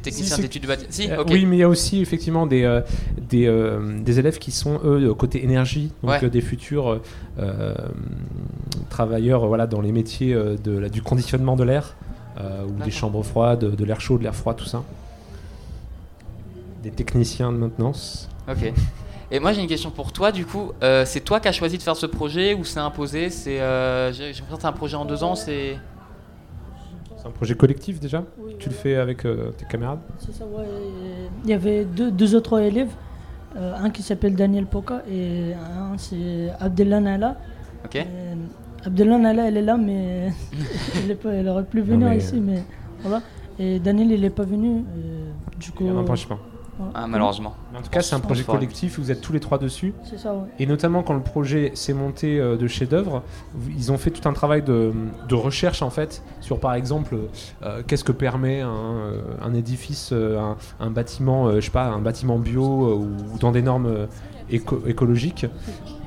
techniciens 0.02 0.36
d'études 0.38 0.62
du 0.62 0.66
bâtiment. 0.66 0.88
Si, 0.90 1.08
Euh. 1.08 1.22
Oui, 1.28 1.46
mais 1.46 1.58
il 1.58 1.60
y 1.60 1.62
a 1.62 1.68
aussi 1.68 2.00
effectivement 2.02 2.48
des, 2.48 2.64
euh, 2.64 2.80
des, 3.28 3.48
des 4.02 4.18
élèves 4.18 4.38
qui 4.40 4.50
sont, 4.50 4.80
eux, 4.84 5.14
côté 5.14 5.44
énergie, 5.44 5.92
donc 6.02 6.20
Ouais. 6.22 6.28
des 6.28 6.40
futurs 6.40 7.00
travailleurs 8.90 9.46
voilà, 9.46 9.66
dans 9.66 9.80
les 9.80 9.92
métiers 9.92 10.34
euh, 10.34 10.56
de, 10.62 10.76
la- 10.78 10.88
du 10.90 11.00
conditionnement 11.00 11.56
de 11.56 11.64
l'air, 11.64 11.96
euh, 12.38 12.64
ou 12.66 12.82
des 12.84 12.90
chambres 12.90 13.22
froides, 13.22 13.64
de 13.74 13.84
l'air 13.84 14.00
chaud, 14.00 14.18
de 14.18 14.22
l'air 14.24 14.34
froid, 14.34 14.52
tout 14.54 14.66
ça. 14.66 14.82
Des 16.82 16.90
techniciens 16.90 17.52
de 17.52 17.56
maintenance. 17.58 18.28
Ok. 18.48 18.72
Et 19.32 19.38
moi 19.38 19.52
j'ai 19.52 19.60
une 19.62 19.68
question 19.68 19.90
pour 19.90 20.12
toi 20.12 20.32
du 20.32 20.44
coup. 20.44 20.72
Euh, 20.82 21.04
c'est 21.06 21.20
toi 21.20 21.38
qui 21.40 21.46
as 21.48 21.52
choisi 21.52 21.78
de 21.78 21.82
faire 21.82 21.96
ce 21.96 22.06
projet 22.06 22.52
ou 22.54 22.64
c'est 22.64 22.80
imposé? 22.80 23.30
C'est 23.30 23.60
euh, 23.60 24.12
j'ai 24.12 24.24
l'impression 24.32 24.56
que 24.56 24.60
c'est 24.62 24.66
un 24.66 24.72
projet 24.72 24.96
en 24.96 25.04
deux 25.04 25.22
ans. 25.22 25.34
C'est 25.36 25.78
C'est 27.16 27.28
un 27.28 27.30
projet 27.30 27.54
collectif 27.54 28.00
déjà? 28.00 28.24
Oui, 28.38 28.56
Tu 28.58 28.68
le 28.70 28.74
fais 28.74 28.96
avec 28.96 29.24
euh, 29.24 29.52
tes 29.56 29.66
camarades? 29.66 30.00
C'est 30.18 30.34
ça, 30.34 30.44
ouais. 30.46 30.64
Il 31.44 31.50
y 31.50 31.52
avait 31.52 31.84
deux, 31.84 32.10
deux 32.10 32.34
autres 32.34 32.58
élèves, 32.58 32.90
euh, 33.56 33.74
un 33.76 33.90
qui 33.90 34.02
s'appelle 34.02 34.34
Daniel 34.34 34.66
Poca 34.66 35.02
et 35.08 35.52
un 35.54 35.96
c'est 35.98 36.48
Abdellah 36.58 37.00
Nala. 37.00 37.36
ok. 37.84 38.04
Abdellah 38.84 39.18
Nala, 39.18 39.48
elle 39.48 39.56
est 39.58 39.62
là, 39.62 39.76
mais 39.76 40.32
elle, 41.04 41.10
est 41.10 41.14
pas, 41.14 41.30
elle 41.32 41.48
aurait 41.48 41.64
pu 41.64 41.80
venir 41.80 42.08
mais- 42.08 42.18
ici, 42.18 42.40
mais 42.40 42.62
voilà. 43.02 43.22
Et 43.58 43.78
Daniel, 43.78 44.10
il 44.12 44.20
n'est 44.22 44.30
pas 44.30 44.44
venu. 44.44 44.78
euh, 44.96 45.30
du 45.58 45.70
coup, 45.72 45.84
Il 45.84 45.86
y 45.86 45.90
a 45.90 45.92
un 45.92 45.98
empêchement. 45.98 46.38
Ouais. 46.80 46.90
Ah, 46.94 47.06
malheureusement. 47.06 47.54
Mais 47.72 47.78
en 47.78 47.82
tout 47.82 47.90
cas, 47.90 48.02
c'est 48.02 48.14
un 48.14 48.20
projet 48.20 48.42
collectif, 48.44 48.98
vous 48.98 49.10
êtes 49.10 49.20
tous 49.20 49.32
les 49.32 49.40
trois 49.40 49.58
dessus. 49.58 49.92
C'est 50.04 50.18
ça, 50.18 50.34
ouais. 50.34 50.48
Et 50.58 50.66
notamment 50.66 51.02
quand 51.02 51.14
le 51.14 51.22
projet 51.22 51.72
s'est 51.74 51.92
monté 51.92 52.38
euh, 52.40 52.56
de 52.56 52.66
chef-d'œuvre, 52.66 53.22
ils 53.76 53.92
ont 53.92 53.98
fait 53.98 54.10
tout 54.10 54.28
un 54.28 54.32
travail 54.32 54.62
de, 54.62 54.92
de 55.28 55.34
recherche 55.34 55.82
en 55.82 55.90
fait 55.90 56.22
sur 56.40 56.58
par 56.58 56.74
exemple 56.74 57.16
euh, 57.62 57.82
qu'est-ce 57.86 58.04
que 58.04 58.12
permet 58.12 58.60
un, 58.60 58.68
euh, 58.70 59.22
un 59.42 59.54
édifice, 59.54 60.10
euh, 60.12 60.38
un, 60.38 60.56
un 60.80 60.90
bâtiment, 60.90 61.46
euh, 61.46 61.56
je 61.60 61.66
sais 61.66 61.70
pas, 61.70 61.84
un 61.86 62.00
bâtiment 62.00 62.38
bio 62.38 62.64
euh, 62.64 62.94
ou 63.34 63.38
dans 63.38 63.52
des 63.52 63.62
normes 63.62 63.86
euh, 63.86 64.06
éco- 64.50 64.82
écologiques, 64.86 65.46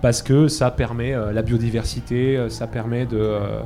parce 0.01 0.21
que 0.21 0.47
ça 0.47 0.69
permet 0.71 1.13
euh, 1.13 1.31
la 1.31 1.41
biodiversité, 1.43 2.47
ça 2.49 2.67
permet 2.67 3.05
de, 3.05 3.17
euh, 3.17 3.61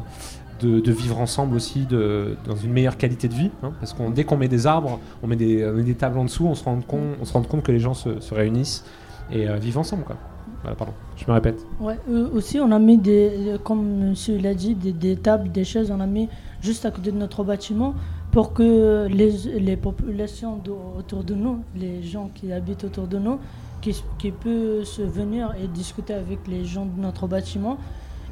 de, 0.60 0.92
vivre 0.92 1.20
ensemble 1.20 1.56
aussi 1.56 1.86
de, 1.86 2.38
dans 2.46 2.56
une 2.56 2.72
meilleure 2.72 2.98
qualité 2.98 3.28
de 3.28 3.34
vie, 3.34 3.52
hein, 3.64 3.72
parce 3.80 3.94
qu'on 3.94 4.10
dès 4.10 4.24
qu'on 4.24 4.38
met 4.38 4.48
des 4.48 4.68
arbres, 4.68 5.00
on 5.24 5.28
met 5.28 5.36
des, 5.36 5.70
des 5.84 5.96
tables 5.96 6.18
en 6.18 6.26
dessous, 6.26 6.46
on 6.46 6.56
se 6.56 6.64
rend 6.64 6.80
compte, 6.82 7.18
on 7.22 7.26
se 7.26 7.34
rend 7.34 7.42
compte 7.44 7.64
que 7.64 7.72
les 7.72 7.80
gens 7.80 7.94
se, 7.94 8.20
se 8.20 8.34
réunissent 8.34 8.86
et 9.32 9.48
euh, 9.48 9.58
vivent 9.58 9.78
ensemble 9.78 10.04
quoi. 10.04 10.18
Pardon, 10.64 10.94
je 11.16 11.24
me 11.28 11.34
répète. 11.34 11.66
Ouais, 11.80 11.98
euh, 12.10 12.30
aussi, 12.34 12.60
on 12.60 12.72
a 12.72 12.80
mis, 12.80 12.98
des, 12.98 13.56
comme 13.64 14.10
monsieur 14.10 14.38
l'a 14.38 14.54
dit, 14.54 14.76
des, 14.76 14.92
des 14.92 15.16
tables, 15.16 15.50
des 15.50 15.64
chaises, 15.64 15.92
on 15.92 16.00
a 16.02 16.06
mis 16.06 16.28
juste 16.62 16.86
à 16.86 16.92
côté 16.92 17.12
de 17.12 17.18
notre 17.18 17.44
bâtiment 17.44 17.94
pour 18.32 18.54
que 18.54 19.08
les, 19.08 19.32
les 19.60 19.78
populations 19.78 20.62
autour 20.98 21.24
de 21.24 21.34
nous, 21.36 21.60
les 21.76 22.04
gens 22.04 22.30
qui 22.34 22.52
habitent 22.52 22.84
autour 22.84 23.08
de 23.08 23.18
nous, 23.18 23.40
qui, 23.82 24.04
qui 24.20 24.32
peuvent 24.32 24.84
se 24.84 25.02
venir 25.02 25.54
et 25.64 25.68
discuter 25.68 26.14
avec 26.14 26.40
les 26.48 26.66
gens 26.66 26.86
de 26.86 27.02
notre 27.02 27.28
bâtiment. 27.28 27.78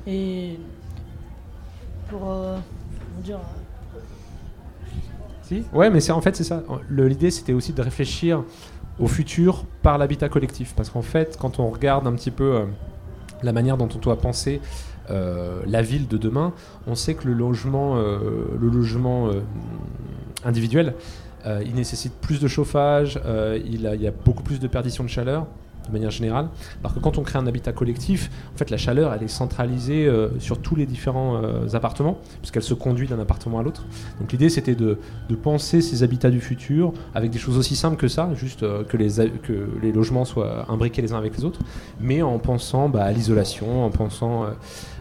Et 0.08 0.60
pour 2.18 2.32
euh, 2.32 2.58
dire, 3.24 3.40
Si. 5.44 5.64
Ouais, 5.74 5.90
mais 5.90 6.00
c'est 6.00 6.12
en 6.12 6.22
fait 6.22 6.36
c'est 6.36 6.44
ça. 6.44 6.64
L'idée 6.90 7.32
c'était 7.32 7.54
aussi 7.54 7.74
de 7.74 7.82
réfléchir 7.82 8.44
au 9.00 9.08
futur 9.08 9.66
par 9.84 9.98
l'habitat 9.98 10.30
collectif, 10.30 10.74
parce 10.76 10.90
qu'en 10.90 11.02
fait, 11.02 11.38
quand 11.40 11.60
on 11.60 11.70
regarde 11.70 12.08
un 12.08 12.14
petit 12.14 12.32
peu 12.32 12.56
euh, 12.56 12.66
la 13.44 13.52
manière 13.52 13.78
dont 13.78 13.90
on 13.94 14.00
doit 14.00 14.18
penser 14.18 14.62
euh, 15.12 15.62
la 15.68 15.82
ville 15.82 16.08
de 16.08 16.18
demain, 16.18 16.54
on 16.88 16.96
sait 16.96 17.14
que 17.14 17.28
le 17.28 17.34
logement, 17.34 17.98
euh, 17.98 18.20
le 18.60 18.70
logement 18.70 19.28
euh, 19.28 19.42
individuel, 20.46 20.94
euh, 21.46 21.62
il 21.66 21.76
nécessite 21.76 22.14
plus 22.14 22.40
de 22.40 22.48
chauffage, 22.48 23.20
euh, 23.26 23.60
il, 23.66 23.86
a- 23.86 23.96
il 23.96 24.02
y 24.02 24.08
a 24.08 24.12
beaucoup 24.12 24.42
plus 24.44 24.60
de 24.60 24.68
perdition 24.68 25.04
de 25.04 25.10
chaleur 25.10 25.46
de 25.88 25.94
manière 25.94 26.12
générale. 26.12 26.50
Alors 26.82 26.94
que 26.94 27.00
quand 27.00 27.18
on 27.18 27.24
crée 27.24 27.40
un 27.40 27.48
habitat 27.48 27.72
collectif, 27.72 28.30
en 28.54 28.58
fait, 28.58 28.70
la 28.70 28.78
chaleur, 28.78 29.14
elle 29.14 29.24
est 29.24 29.28
centralisée 29.28 30.06
euh, 30.06 30.30
sur 30.40 30.60
tous 30.60 30.76
les 30.76 30.86
différents 30.86 31.42
euh, 31.44 31.68
appartements, 31.74 32.18
puisqu'elle 32.42 32.64
se 32.64 32.74
conduit 32.74 33.08
d'un 33.08 33.20
appartement 33.20 33.60
à 33.60 33.64
l'autre. 33.64 33.86
Donc 34.20 34.32
l'idée, 34.32 34.50
c'était 34.50 34.76
de, 34.76 34.98
penser 35.44 35.82
ces 35.82 36.02
habitats 36.02 36.32
du 36.32 36.40
futur 36.40 36.94
avec 37.14 37.30
des 37.30 37.38
choses 37.38 37.58
aussi 37.58 37.76
simples 37.76 37.98
que 37.98 38.08
ça, 38.08 38.30
juste 38.36 38.64
euh, 38.64 38.84
que, 38.84 38.98
les, 38.98 39.92
logements 39.92 40.26
soient 40.26 40.66
imbriqués 40.70 41.02
les 41.02 41.14
uns 41.14 41.18
avec 41.18 41.38
les 41.38 41.46
autres, 41.46 41.60
mais 42.00 42.22
en 42.22 42.40
pensant 42.40 42.90
bah, 42.90 43.04
à 43.04 43.12
l'isolation, 43.12 43.86
en 43.86 43.90
pensant 43.90 44.46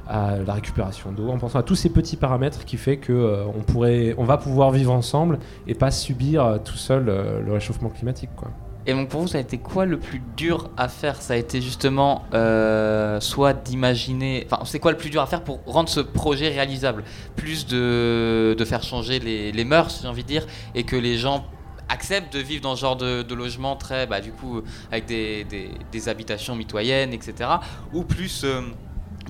à 0.06 0.36
la 0.38 0.52
récupération 0.52 1.12
d'eau, 1.12 1.30
en 1.30 1.38
pensant 1.38 1.58
à 1.58 1.62
tous 1.62 1.76
ces 1.76 1.88
petits 1.88 2.16
paramètres 2.16 2.64
qui 2.64 2.76
fait 2.76 2.98
que 2.98 3.44
on 3.56 3.62
pourrait, 3.62 4.14
on 4.18 4.24
va 4.24 4.36
pouvoir 4.36 4.70
vivre 4.70 4.92
ensemble 4.92 5.38
et 5.66 5.74
pas 5.74 5.90
subir 5.90 6.60
tout 6.64 6.76
seul 6.76 7.06
le 7.06 7.52
réchauffement 7.52 7.88
climatique, 7.88 8.30
quoi. 8.36 8.50
Et 8.86 8.92
donc 8.92 9.08
pour 9.08 9.22
vous, 9.22 9.28
ça 9.28 9.38
a 9.38 9.40
été 9.40 9.56
quoi 9.58 9.86
le 9.86 9.98
plus 9.98 10.20
dur 10.36 10.68
à 10.76 10.88
faire? 10.88 11.22
Ça 11.22 11.32
a 11.34 11.36
été 11.36 11.62
justement 11.62 12.24
euh, 12.34 13.18
soit 13.20 13.54
d'imaginer. 13.54 14.46
Enfin, 14.50 14.62
c'est 14.66 14.78
quoi 14.78 14.90
le 14.92 14.98
plus 14.98 15.08
dur 15.08 15.22
à 15.22 15.26
faire 15.26 15.42
pour 15.42 15.60
rendre 15.64 15.88
ce 15.88 16.00
projet 16.00 16.48
réalisable? 16.50 17.02
Plus 17.34 17.66
de, 17.66 18.54
de 18.58 18.64
faire 18.66 18.82
changer 18.82 19.20
les, 19.20 19.52
les 19.52 19.64
mœurs, 19.64 20.00
j'ai 20.02 20.08
envie 20.08 20.22
de 20.22 20.28
dire, 20.28 20.46
et 20.74 20.84
que 20.84 20.96
les 20.96 21.16
gens 21.16 21.46
acceptent 21.88 22.34
de 22.34 22.40
vivre 22.40 22.60
dans 22.62 22.76
ce 22.76 22.82
genre 22.82 22.96
de, 22.96 23.22
de 23.22 23.34
logement 23.34 23.76
très, 23.76 24.06
bah, 24.06 24.20
du 24.20 24.32
coup, 24.32 24.60
avec 24.90 25.06
des, 25.06 25.44
des, 25.44 25.70
des 25.90 26.08
habitations 26.10 26.54
mitoyennes, 26.54 27.12
etc. 27.14 27.50
Ou 27.94 28.02
plus 28.04 28.42
euh, 28.44 28.60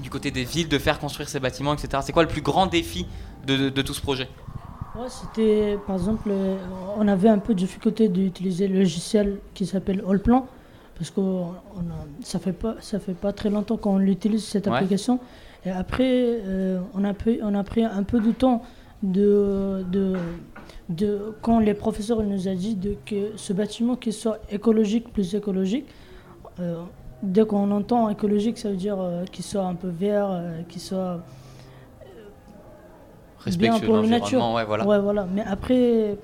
du 0.02 0.10
côté 0.10 0.32
des 0.32 0.44
villes 0.44 0.68
de 0.68 0.78
faire 0.80 0.98
construire 0.98 1.28
ces 1.28 1.38
bâtiments, 1.38 1.74
etc. 1.74 2.02
C'est 2.04 2.12
quoi 2.12 2.22
le 2.24 2.28
plus 2.28 2.42
grand 2.42 2.66
défi 2.66 3.06
de, 3.46 3.56
de- 3.56 3.68
de 3.70 3.82
tout 3.82 3.94
ce 3.94 4.00
projet? 4.00 4.28
Ouais, 4.96 5.08
c'était 5.08 5.76
par 5.86 5.96
exemple, 5.96 6.28
euh, 6.30 6.56
on 6.96 7.08
avait 7.08 7.28
un 7.28 7.38
peu 7.38 7.52
de 7.54 7.58
difficulté 7.58 8.08
d'utiliser 8.08 8.68
le 8.68 8.78
logiciel 8.78 9.38
qui 9.52 9.66
s'appelle 9.66 10.04
Allplan 10.08 10.46
parce 10.96 11.10
que 11.10 11.20
on 11.20 11.44
a- 11.50 12.06
ça 12.22 12.38
fait 12.38 12.52
pas 12.52 12.76
ça 12.80 13.00
fait 13.00 13.14
pas 13.14 13.32
très 13.32 13.50
longtemps 13.50 13.76
qu'on 13.76 13.98
l'utilise 13.98 14.44
cette 14.44 14.66
Ouais. 14.68 14.74
application 14.76 15.18
Et 15.66 15.70
après, 15.70 16.12
euh, 16.46 16.78
on, 16.94 17.02
a 17.04 17.14
pris, 17.14 17.40
on 17.42 17.54
a 17.54 17.64
pris 17.64 17.82
un 17.84 18.02
peu 18.04 18.20
de 18.20 18.30
temps 18.32 18.62
de, 19.02 19.82
de, 19.90 20.12
de 20.90 21.34
quand 21.42 21.58
les 21.58 21.72
professeurs 21.74 22.22
nous 22.22 22.46
ont 22.48 22.54
dit 22.54 22.74
de, 22.76 22.96
que 23.06 23.32
ce 23.36 23.52
bâtiment 23.54 23.96
qui 23.96 24.12
soit 24.12 24.38
écologique 24.50 25.10
plus 25.12 25.34
écologique, 25.34 25.86
euh, 26.60 26.82
dès 27.22 27.46
qu'on 27.46 27.70
entend 27.70 28.10
écologique, 28.10 28.58
ça 28.58 28.68
veut 28.68 28.76
dire 28.76 28.98
euh, 29.00 29.24
qu'il 29.32 29.42
soit 29.44 29.64
un 29.64 29.74
peu 29.74 29.88
vert, 29.88 30.28
qu'il 30.68 30.82
soit 30.82 31.20
bien 33.44 33.72
Respectueux 33.72 33.86
pour 33.86 33.96
de 33.96 34.02
la 34.02 34.08
nature. 34.08 34.38
l'environnement, 34.38 34.54
ouais, 34.56 34.64
voilà. 34.64 34.86
Ouais, 34.86 34.98
voilà. 35.00 35.26
Mais 35.34 35.42
après, 35.46 36.16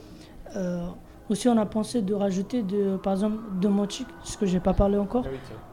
euh, 0.57 0.83
aussi, 1.29 1.49
on 1.49 1.57
a 1.59 1.67
pensé 1.67 2.03
de 2.03 2.15
rajouter, 2.15 2.63
de, 2.63 2.97
par 2.97 3.13
exemple, 3.15 3.39
domotique, 3.61 4.09
ce 4.25 4.37
que 4.37 4.47
j'ai 4.47 4.61
pas 4.61 4.73
parlé 4.75 4.99
encore. 4.99 5.25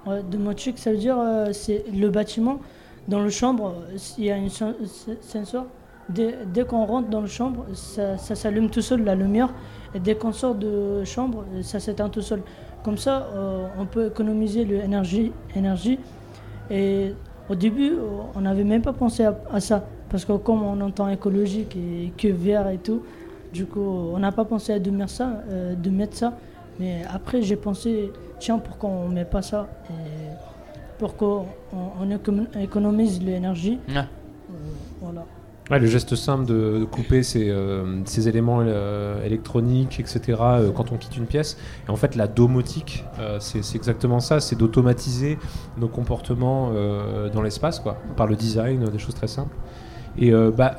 Ouais, 0.05 0.21
domotique, 0.23 0.77
ça 0.77 0.91
veut 0.91 0.97
dire 0.97 1.17
euh, 1.19 1.51
c'est 1.53 1.85
le 1.93 2.09
bâtiment. 2.09 2.59
Dans 3.07 3.19
le 3.21 3.29
chambre, 3.29 3.73
il 4.17 4.25
y 4.25 4.31
a 4.31 4.37
une 4.37 4.49
sen- 4.49 4.75
se- 4.85 5.11
sensor. 5.21 5.65
Dès, 6.09 6.35
dès 6.53 6.63
qu'on 6.65 6.85
rentre 6.85 7.09
dans 7.09 7.21
le 7.21 7.27
chambre, 7.27 7.65
ça, 7.73 8.17
ça 8.17 8.35
s'allume 8.35 8.69
tout 8.69 8.81
seul, 8.81 9.03
la 9.03 9.15
lumière. 9.15 9.49
Et 9.95 9.99
dès 9.99 10.15
qu'on 10.15 10.31
sort 10.31 10.55
de 10.55 11.03
chambre, 11.05 11.43
ça 11.63 11.79
s'éteint 11.79 12.09
tout 12.09 12.21
seul. 12.21 12.41
Comme 12.83 12.97
ça, 12.97 13.27
euh, 13.35 13.67
on 13.79 13.85
peut 13.85 14.07
économiser 14.07 14.63
l'énergie. 14.63 15.31
Énergie. 15.55 15.99
Et 16.69 17.13
au 17.49 17.55
début, 17.55 17.93
on 18.35 18.41
n'avait 18.41 18.63
même 18.63 18.81
pas 18.81 18.93
pensé 18.93 19.23
à, 19.25 19.37
à 19.51 19.59
ça. 19.59 19.85
Parce 20.09 20.23
que 20.25 20.33
comme 20.33 20.63
on 20.63 20.79
entend 20.81 21.09
écologique 21.09 21.75
et 21.75 22.11
que 22.17 22.27
vert 22.29 22.69
et 22.69 22.77
tout, 22.77 23.01
du 23.53 23.65
coup, 23.65 23.81
on 24.13 24.19
n'a 24.19 24.31
pas 24.31 24.45
pensé 24.45 24.73
à 24.73 24.79
de 24.79 24.89
mettre 24.91 25.11
ça. 25.11 25.41
euh, 25.49 25.75
de 25.75 25.89
mettre 25.89 26.15
ça. 26.15 26.33
Mais 26.79 27.01
après, 27.11 27.41
j'ai 27.41 27.55
pensé, 27.55 28.11
tiens, 28.39 28.59
pourquoi 28.59 28.89
on 28.89 29.09
ne 29.09 29.15
met 29.15 29.25
pas 29.25 29.41
ça 29.41 29.67
et 29.89 29.93
Pour 30.99 31.15
qu'on 31.15 31.45
on 31.71 32.05
économ- 32.09 32.47
économise 32.59 33.21
l'énergie. 33.21 33.79
Euh, 34.49 34.53
voilà. 35.01 35.25
Le 35.69 35.86
geste 35.86 36.15
simple 36.15 36.45
de, 36.45 36.86
couper 36.89 37.24
ces, 37.24 37.50
euh, 37.50 38.03
éléments 38.25 38.59
euh, 38.62 39.24
électroniques, 39.25 40.00
etc., 40.00 40.21
euh, 40.39 40.71
quand 40.71 40.93
on 40.93 40.97
quitte 40.97 41.17
une 41.17 41.25
pièce. 41.25 41.57
Et 41.88 41.91
en 41.91 41.97
fait, 41.97 42.15
la 42.15 42.27
domotique, 42.27 43.03
c'est 43.39 43.75
exactement 43.75 44.19
ça, 44.19 44.39
c'est 44.39 44.55
d'automatiser 44.55 45.38
nos 45.77 45.88
comportements 45.88 46.71
dans 47.33 47.41
l'espace, 47.41 47.79
quoi, 47.79 47.97
par 48.15 48.27
le 48.27 48.36
design, 48.36 48.86
des 48.86 49.00
choses 49.00 49.15
très 49.15 49.27
simples. 49.27 49.55
Et 50.17 50.31
bah, 50.31 50.77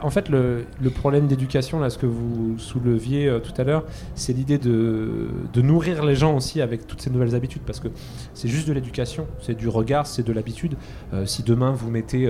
en 0.00 0.10
fait, 0.10 0.28
le, 0.28 0.64
problème 0.94 1.26
d'éducation, 1.26 1.80
là, 1.80 1.90
ce 1.90 1.98
que 1.98 2.06
vous 2.06 2.58
souleviez 2.58 3.38
tout 3.42 3.52
à 3.60 3.64
l'heure, 3.64 3.84
c'est 4.14 4.32
l'idée 4.32 4.58
de, 4.58 5.28
nourrir 5.56 6.04
les 6.04 6.14
gens 6.14 6.36
aussi 6.36 6.60
avec 6.60 6.86
toutes 6.86 7.00
ces 7.00 7.10
nouvelles 7.10 7.34
habitudes, 7.34 7.62
parce 7.66 7.80
que 7.80 7.88
c'est 8.34 8.48
juste 8.48 8.68
de 8.68 8.72
l'éducation, 8.72 9.26
c'est 9.40 9.54
du 9.54 9.68
regard, 9.68 10.06
c'est 10.06 10.26
de 10.26 10.32
l'habitude. 10.32 10.76
Si 11.24 11.42
demain 11.42 11.72
vous 11.72 11.90
mettez 11.90 12.28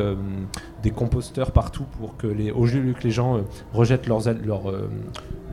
des 0.82 0.90
composteurs 0.90 1.52
partout 1.52 1.84
pour 1.98 2.16
que 2.16 2.26
les, 2.26 2.50
au 2.50 2.66
lieu 2.66 2.92
que 2.92 3.04
les 3.04 3.10
gens 3.10 3.36
euh, 3.36 3.42
rejettent 3.72 4.06
leurs, 4.06 4.22
leurs, 4.44 4.70
euh, 4.70 4.90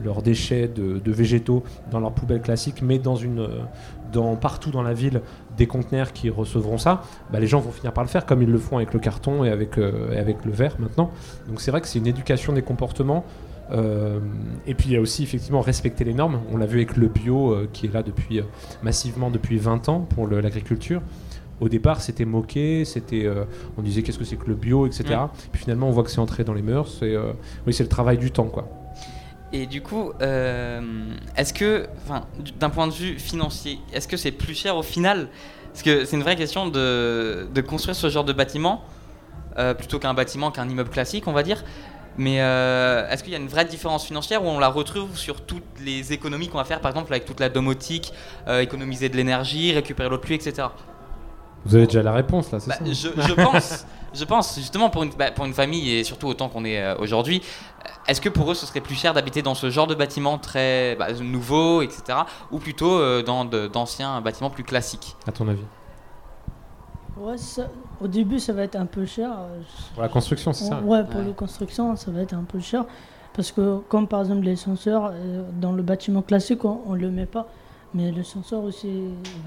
leurs 0.03 0.21
déchets 0.21 0.67
de, 0.67 1.11
végétaux 1.11 1.63
dans 1.91 1.99
leur 1.99 2.11
poubelle 2.11 2.41
classique, 2.41 2.81
mais 2.81 2.99
dans 2.99 3.15
une, 3.15 3.39
euh, 3.39 3.59
dans, 4.11 4.35
partout 4.35 4.71
dans 4.71 4.81
la 4.81 4.93
ville 4.93 5.21
des 5.57 5.67
conteneurs 5.67 6.13
qui 6.13 6.29
recevront 6.29 6.77
ça, 6.77 7.03
bah, 7.31 7.39
les 7.39 7.47
gens 7.47 7.59
vont 7.59 7.71
finir 7.71 7.93
par 7.93 8.03
le 8.03 8.09
faire 8.09 8.25
comme 8.25 8.41
ils 8.41 8.49
le 8.49 8.57
font 8.57 8.77
avec 8.77 8.93
le 8.93 8.99
carton 8.99 9.43
et 9.43 9.49
avec, 9.49 9.77
avec 9.77 10.45
le 10.45 10.51
verre 10.51 10.75
maintenant. 10.79 11.11
Donc 11.47 11.61
c'est 11.61 11.71
vrai 11.71 11.81
que 11.81 11.87
c'est 11.87 11.99
une 11.99 12.07
éducation 12.07 12.53
des 12.53 12.61
comportements. 12.61 13.25
Et 14.65 14.73
puis 14.73 14.89
il 14.89 14.93
y 14.93 14.95
a 14.95 15.01
aussi 15.01 15.21
effectivement 15.21 15.61
respecter 15.61 16.03
les 16.03 16.15
normes. 16.15 16.39
On 16.51 16.57
l'a 16.57 16.65
vu 16.65 16.77
avec 16.77 16.97
le 16.97 17.07
bio 17.07 17.55
qui 17.71 17.85
est 17.85 17.93
là 17.93 18.01
depuis 18.01 18.41
massivement 18.81 19.29
depuis 19.29 19.57
20 19.59 19.89
ans 19.89 19.99
pour 19.99 20.27
l'agriculture. 20.27 21.01
Au 21.61 21.69
départ, 21.69 22.01
c'était 22.01 22.25
moqué, 22.25 22.85
c'était, 22.85 23.25
euh, 23.25 23.45
on 23.77 23.81
disait 23.81 24.01
qu'est-ce 24.01 24.17
que 24.17 24.23
c'est 24.23 24.37
que 24.37 24.47
le 24.47 24.55
bio, 24.55 24.87
etc. 24.87 25.03
Mm. 25.09 25.27
Puis 25.51 25.61
finalement, 25.61 25.87
on 25.87 25.91
voit 25.91 26.03
que 26.03 26.11
c'est 26.11 26.19
entré 26.19 26.43
dans 26.43 26.53
les 26.53 26.61
mœurs. 26.61 27.01
Et, 27.01 27.15
euh, 27.15 27.33
oui, 27.67 27.73
c'est 27.73 27.83
le 27.83 27.89
travail 27.89 28.17
du 28.17 28.31
temps, 28.31 28.47
quoi. 28.47 28.67
Et 29.51 29.65
du 29.65 29.81
coup, 29.81 30.11
euh, 30.21 30.81
est-ce 31.35 31.53
que, 31.53 31.87
d'un 32.59 32.69
point 32.69 32.87
de 32.87 32.93
vue 32.93 33.17
financier, 33.17 33.79
est-ce 33.93 34.07
que 34.07 34.15
c'est 34.15 34.31
plus 34.31 34.53
cher 34.53 34.77
au 34.77 34.83
final? 34.83 35.27
Parce 35.71 35.81
que 35.81 36.05
c'est 36.05 36.15
une 36.15 36.23
vraie 36.23 36.35
question 36.35 36.67
de, 36.67 37.47
de 37.53 37.61
construire 37.61 37.95
ce 37.95 38.09
genre 38.09 38.23
de 38.23 38.33
bâtiment 38.33 38.83
euh, 39.57 39.73
plutôt 39.73 39.99
qu'un 39.99 40.13
bâtiment 40.13 40.51
qu'un 40.51 40.69
immeuble 40.69 40.89
classique, 40.89 41.27
on 41.27 41.33
va 41.33 41.43
dire. 41.43 41.63
Mais 42.17 42.41
euh, 42.41 43.09
est-ce 43.09 43.23
qu'il 43.23 43.33
y 43.33 43.35
a 43.35 43.39
une 43.39 43.47
vraie 43.47 43.65
différence 43.65 44.05
financière 44.05 44.43
où 44.43 44.47
on 44.47 44.59
la 44.59 44.69
retrouve 44.69 45.17
sur 45.17 45.41
toutes 45.41 45.63
les 45.83 46.13
économies 46.13 46.49
qu'on 46.49 46.57
va 46.57 46.65
faire, 46.65 46.81
par 46.81 46.91
exemple 46.91 47.11
avec 47.11 47.25
toute 47.25 47.39
la 47.39 47.49
domotique, 47.49 48.13
euh, 48.47 48.61
économiser 48.61 49.09
de 49.09 49.17
l'énergie, 49.17 49.73
récupérer 49.73 50.09
l'eau 50.09 50.17
de 50.17 50.21
pluie, 50.21 50.35
etc. 50.35 50.67
Vous 51.65 51.75
avez 51.75 51.85
déjà 51.85 52.01
la 52.03 52.13
réponse 52.13 52.51
là, 52.51 52.59
c'est 52.59 52.69
Bah, 52.69 52.75
ça 52.75 52.85
je, 52.85 53.09
je 53.21 53.33
pense, 53.33 53.85
je 54.13 54.23
pense 54.25 54.55
justement 54.55 54.89
pour 54.89 55.03
une, 55.03 55.11
bah, 55.11 55.31
pour 55.31 55.45
une 55.45 55.53
famille 55.53 55.91
et 55.91 56.03
surtout 56.03 56.27
autant 56.27 56.49
qu'on 56.49 56.65
est 56.65 56.81
euh, 56.81 56.95
aujourd'hui, 56.99 57.41
euh, 57.85 57.89
est-ce 58.07 58.21
que 58.21 58.29
pour 58.29 58.49
eux 58.51 58.55
ce 58.55 58.65
serait 58.65 58.81
plus 58.81 58.95
cher 58.95 59.13
d'habiter 59.13 59.41
dans 59.41 59.55
ce 59.55 59.69
genre 59.69 59.87
de 59.87 59.95
bâtiment 59.95 60.37
très 60.37 60.95
bah, 60.97 61.11
nouveau, 61.13 61.81
etc. 61.81 62.19
ou 62.51 62.59
plutôt 62.59 62.97
euh, 62.99 63.21
dans 63.23 63.45
d'anciens 63.45 64.21
bâtiments 64.21 64.49
plus 64.49 64.63
classiques? 64.63 65.15
À 65.27 65.31
ton 65.31 65.47
avis? 65.47 65.63
Ouais, 67.17 67.37
ça- 67.37 67.67
au 68.01 68.07
début, 68.07 68.39
ça 68.39 68.53
va 68.53 68.63
être 68.63 68.77
un 68.77 68.85
peu 68.85 69.05
cher. 69.05 69.29
Pour 69.93 70.03
la 70.03 70.09
construction, 70.09 70.53
c'est 70.53 70.65
ça? 70.65 70.79
Ouais, 70.79 71.03
pour 71.03 71.19
Ouais. 71.19 71.27
la 71.27 71.33
construction, 71.33 71.95
ça 71.97 72.11
va 72.11 72.21
être 72.21 72.33
un 72.33 72.43
peu 72.43 72.59
cher. 72.61 72.85
Parce 73.33 73.51
que, 73.51 73.79
comme 73.89 74.07
par 74.07 74.21
exemple 74.21 74.47
euh, 74.47 75.43
dans 75.59 75.71
le 75.73 75.83
bâtiment 75.83 76.21
classique, 76.21 76.63
on 76.65 76.93
ne 76.93 76.99
le 76.99 77.11
met 77.11 77.25
pas. 77.25 77.47
Mais 77.93 78.11
le 78.11 78.23
senseur 78.23 78.63
aussi 78.63 78.89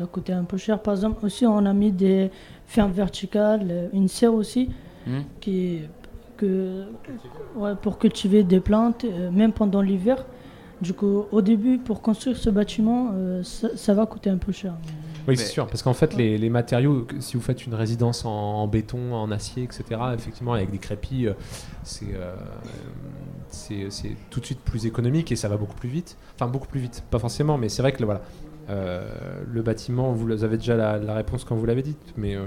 va 0.01 0.07
coûter 0.07 0.33
un 0.33 0.45
peu 0.45 0.57
cher. 0.57 0.81
Par 0.81 0.95
exemple, 0.95 1.25
aussi, 1.25 1.47
on 1.47 1.65
a 1.65 1.73
mis 1.73 1.93
des 1.93 2.31
fermes 2.67 2.91
verticales, 2.93 3.67
euh, 3.71 3.89
une 3.93 4.09
serre 4.09 4.35
aussi, 4.35 4.69
Hmm. 5.07 5.23
qui, 5.41 5.81
que, 6.37 6.85
ouais, 7.57 7.73
pour 7.81 7.99
cultiver 7.99 8.45
des 8.45 8.61
plantes, 8.61 9.05
euh, 9.05 9.31
même 9.33 9.51
pendant 9.53 9.81
l'hiver. 9.83 10.25
Du 10.81 10.93
coup, 10.95 11.25
au 11.33 11.43
début, 11.43 11.79
pour 11.79 12.01
construire 12.03 12.37
ce 12.37 12.51
bâtiment, 12.51 13.11
euh, 13.15 13.43
ça, 13.43 13.69
ça 13.77 13.95
va 13.95 14.07
coûter 14.07 14.31
un 14.31 14.37
peu 14.39 14.53
cher. 14.53 14.75
Oui, 15.29 15.37
c'est 15.37 15.45
sûr, 15.53 15.67
parce 15.69 15.83
qu'en 15.83 15.93
fait, 15.95 16.15
les, 16.15 16.37
les 16.39 16.51
matériaux, 16.51 17.07
si 17.21 17.37
vous 17.37 17.43
faites 17.43 17.65
une 17.67 17.75
résidence 17.75 18.25
en, 18.25 18.31
en 18.31 18.67
béton, 18.67 19.15
en 19.15 19.31
acier, 19.31 19.63
etc., 19.63 19.85
effectivement, 20.15 20.53
avec 20.55 20.71
des 20.71 20.79
crépis, 20.79 21.27
euh, 21.27 21.35
c'est 21.85 22.07
euh, 22.15 22.35
c'est 23.51 24.17
tout 24.31 24.41
de 24.41 24.47
suite 24.47 24.61
plus 24.61 24.87
économique 24.87 25.31
et 25.33 25.37
ça 25.37 25.49
va 25.49 25.57
beaucoup 25.57 25.75
plus 25.77 25.89
vite. 25.89 26.17
Enfin, 26.35 26.51
beaucoup 26.51 26.67
plus 26.69 26.81
vite, 26.81 27.05
pas 27.11 27.19
forcément, 27.19 27.59
mais 27.59 27.69
c'est 27.69 27.83
vrai 27.83 27.93
que 27.93 28.01
le- 28.01 28.07
voilà, 28.07 28.23
euh, 28.71 29.09
le 29.47 29.63
bâtiment, 29.63 30.13
vous 30.13 30.45
avez 30.45 30.57
déjà 30.57 30.77
la, 30.77 30.99
la 30.99 31.15
réponse 31.15 31.45
quand 31.45 31.55
vous 31.57 31.67
l'avez 31.67 31.83
dit, 31.83 31.97
mais 32.17 32.35
euh, 32.35 32.47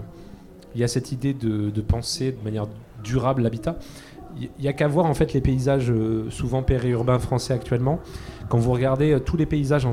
il 0.73 0.81
y 0.81 0.83
a 0.83 0.87
cette 0.87 1.11
idée 1.11 1.33
de, 1.33 1.69
de 1.69 1.81
penser 1.81 2.31
de 2.31 2.43
manière 2.43 2.67
durable 3.03 3.43
l'habitat. 3.43 3.77
Il 4.37 4.49
n'y 4.59 4.67
a 4.67 4.73
qu'à 4.73 4.87
voir 4.87 5.05
en 5.05 5.13
fait 5.13 5.33
les 5.33 5.41
paysages 5.41 5.89
euh, 5.89 6.29
souvent 6.29 6.61
périurbains 6.61 7.19
français 7.19 7.53
actuellement. 7.53 7.99
Quand 8.49 8.57
vous 8.57 8.71
regardez 8.71 9.13
euh, 9.13 9.19
tous 9.19 9.37
les 9.37 9.45
paysages, 9.45 9.87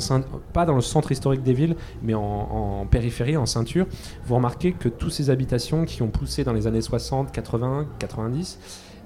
pas 0.52 0.66
dans 0.66 0.75
le 0.75 0.80
centre 0.80 1.12
historique 1.12 1.42
des 1.42 1.52
villes, 1.52 1.76
mais 2.02 2.14
en, 2.14 2.87
périphérie, 2.90 3.37
en 3.37 3.46
ceinture, 3.46 3.87
vous 4.25 4.34
remarquez 4.34 4.72
que 4.72 4.88
toutes 4.88 5.12
ces 5.12 5.30
habitations 5.30 5.84
qui 5.84 6.02
ont 6.02 6.08
poussé 6.08 6.44
dans 6.44 6.52
les 6.52 6.66
années 6.66 6.80
60, 6.80 7.30
80, 7.30 7.87
90, 7.99 8.58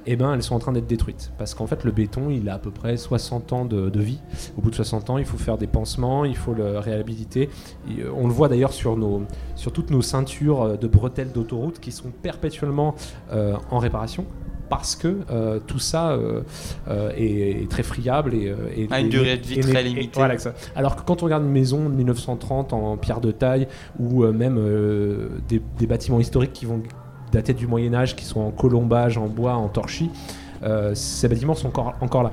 eh 0.09 0.15
ben, 0.17 0.35
elles 0.35 0.43
sont 0.43 0.55
en 0.55 0.59
train 0.59 0.73
d'être 0.73 0.87
détruites. 0.87 1.33
Parce 1.37 1.55
qu'en 1.55 1.67
fait, 1.67 1.85
le 1.85 1.91
béton, 1.91 2.31
il 2.31 2.49
a 2.49 2.55
à 2.55 2.59
peu 2.59 2.71
près 2.71 2.97
60 2.97 3.53
ans 3.53 3.65
de, 3.65 4.01
vie. 4.01 4.21
Au 4.57 4.63
bout 4.63 4.71
de 4.71 4.77
60 4.77 5.11
ans, 5.11 5.19
il 5.19 5.25
faut 5.25 5.37
faire 5.37 5.59
des 5.59 5.67
pansements, 5.67 6.25
il 6.25 6.37
faut 6.37 6.55
le 6.55 6.79
réhabiliter. 6.79 7.51
Euh, 7.91 8.11
on 8.17 8.27
le 8.27 8.33
voit 8.33 8.49
d'ailleurs 8.49 8.73
sur, 8.73 8.97
sur 9.55 9.73
toutes 9.73 9.91
nos 9.91 10.03
ceintures 10.03 10.79
de 10.79 10.87
bretelles 10.87 11.33
d'autoroute 11.33 11.81
qui 11.81 11.93
sont 11.93 12.11
perpétuellement 12.23 12.95
en 13.31 13.79
réparation. 13.79 14.25
Parce 14.69 14.97
que 14.97 15.19
euh, 15.31 15.61
tout 15.67 15.79
ça 15.79 16.11
euh, 16.11 16.43
euh, 16.89 17.11
est, 17.17 17.63
est 17.63 17.71
très 17.71 17.83
friable 17.83 18.35
et, 18.35 18.53
et- 18.77 18.89
A 18.91 19.01
une 19.01 19.09
durée 19.09 19.37
de 19.37 19.47
vie 19.47 19.61
très 19.61 19.83
limitée. 19.83 20.11
voilà. 20.15 20.35
Alors 20.75 20.97
que 20.97 21.03
quand 21.03 21.23
on 21.23 21.27
regarde 21.27 21.45
une 21.45 21.51
maison 21.51 21.89
de 21.89 21.95
1930 21.95 22.73
en 22.73 22.97
pierre 22.97 23.21
de 23.21 23.31
taille 23.31 23.69
ou 23.99 24.25
même 24.27 24.59
des, 25.49 25.63
des 25.79 25.87
bâtiments 25.87 26.21
historiques 26.21 26.53
qui 26.53 26.67
vont 26.67 26.83
dater 27.33 27.55
du 27.55 27.67
Moyen 27.67 27.95
Âge, 27.95 28.17
qui 28.17 28.25
sont 28.25 28.41
en 28.41 28.51
colombage, 28.51 29.19
en 29.19 29.27
bois, 29.29 29.55
en 29.55 29.69
torchis, 29.69 30.11
ces 30.95 31.29
bâtiments 31.29 31.55
sont 31.55 31.69
encore, 31.69 31.95
encore 32.01 32.23
là. 32.23 32.33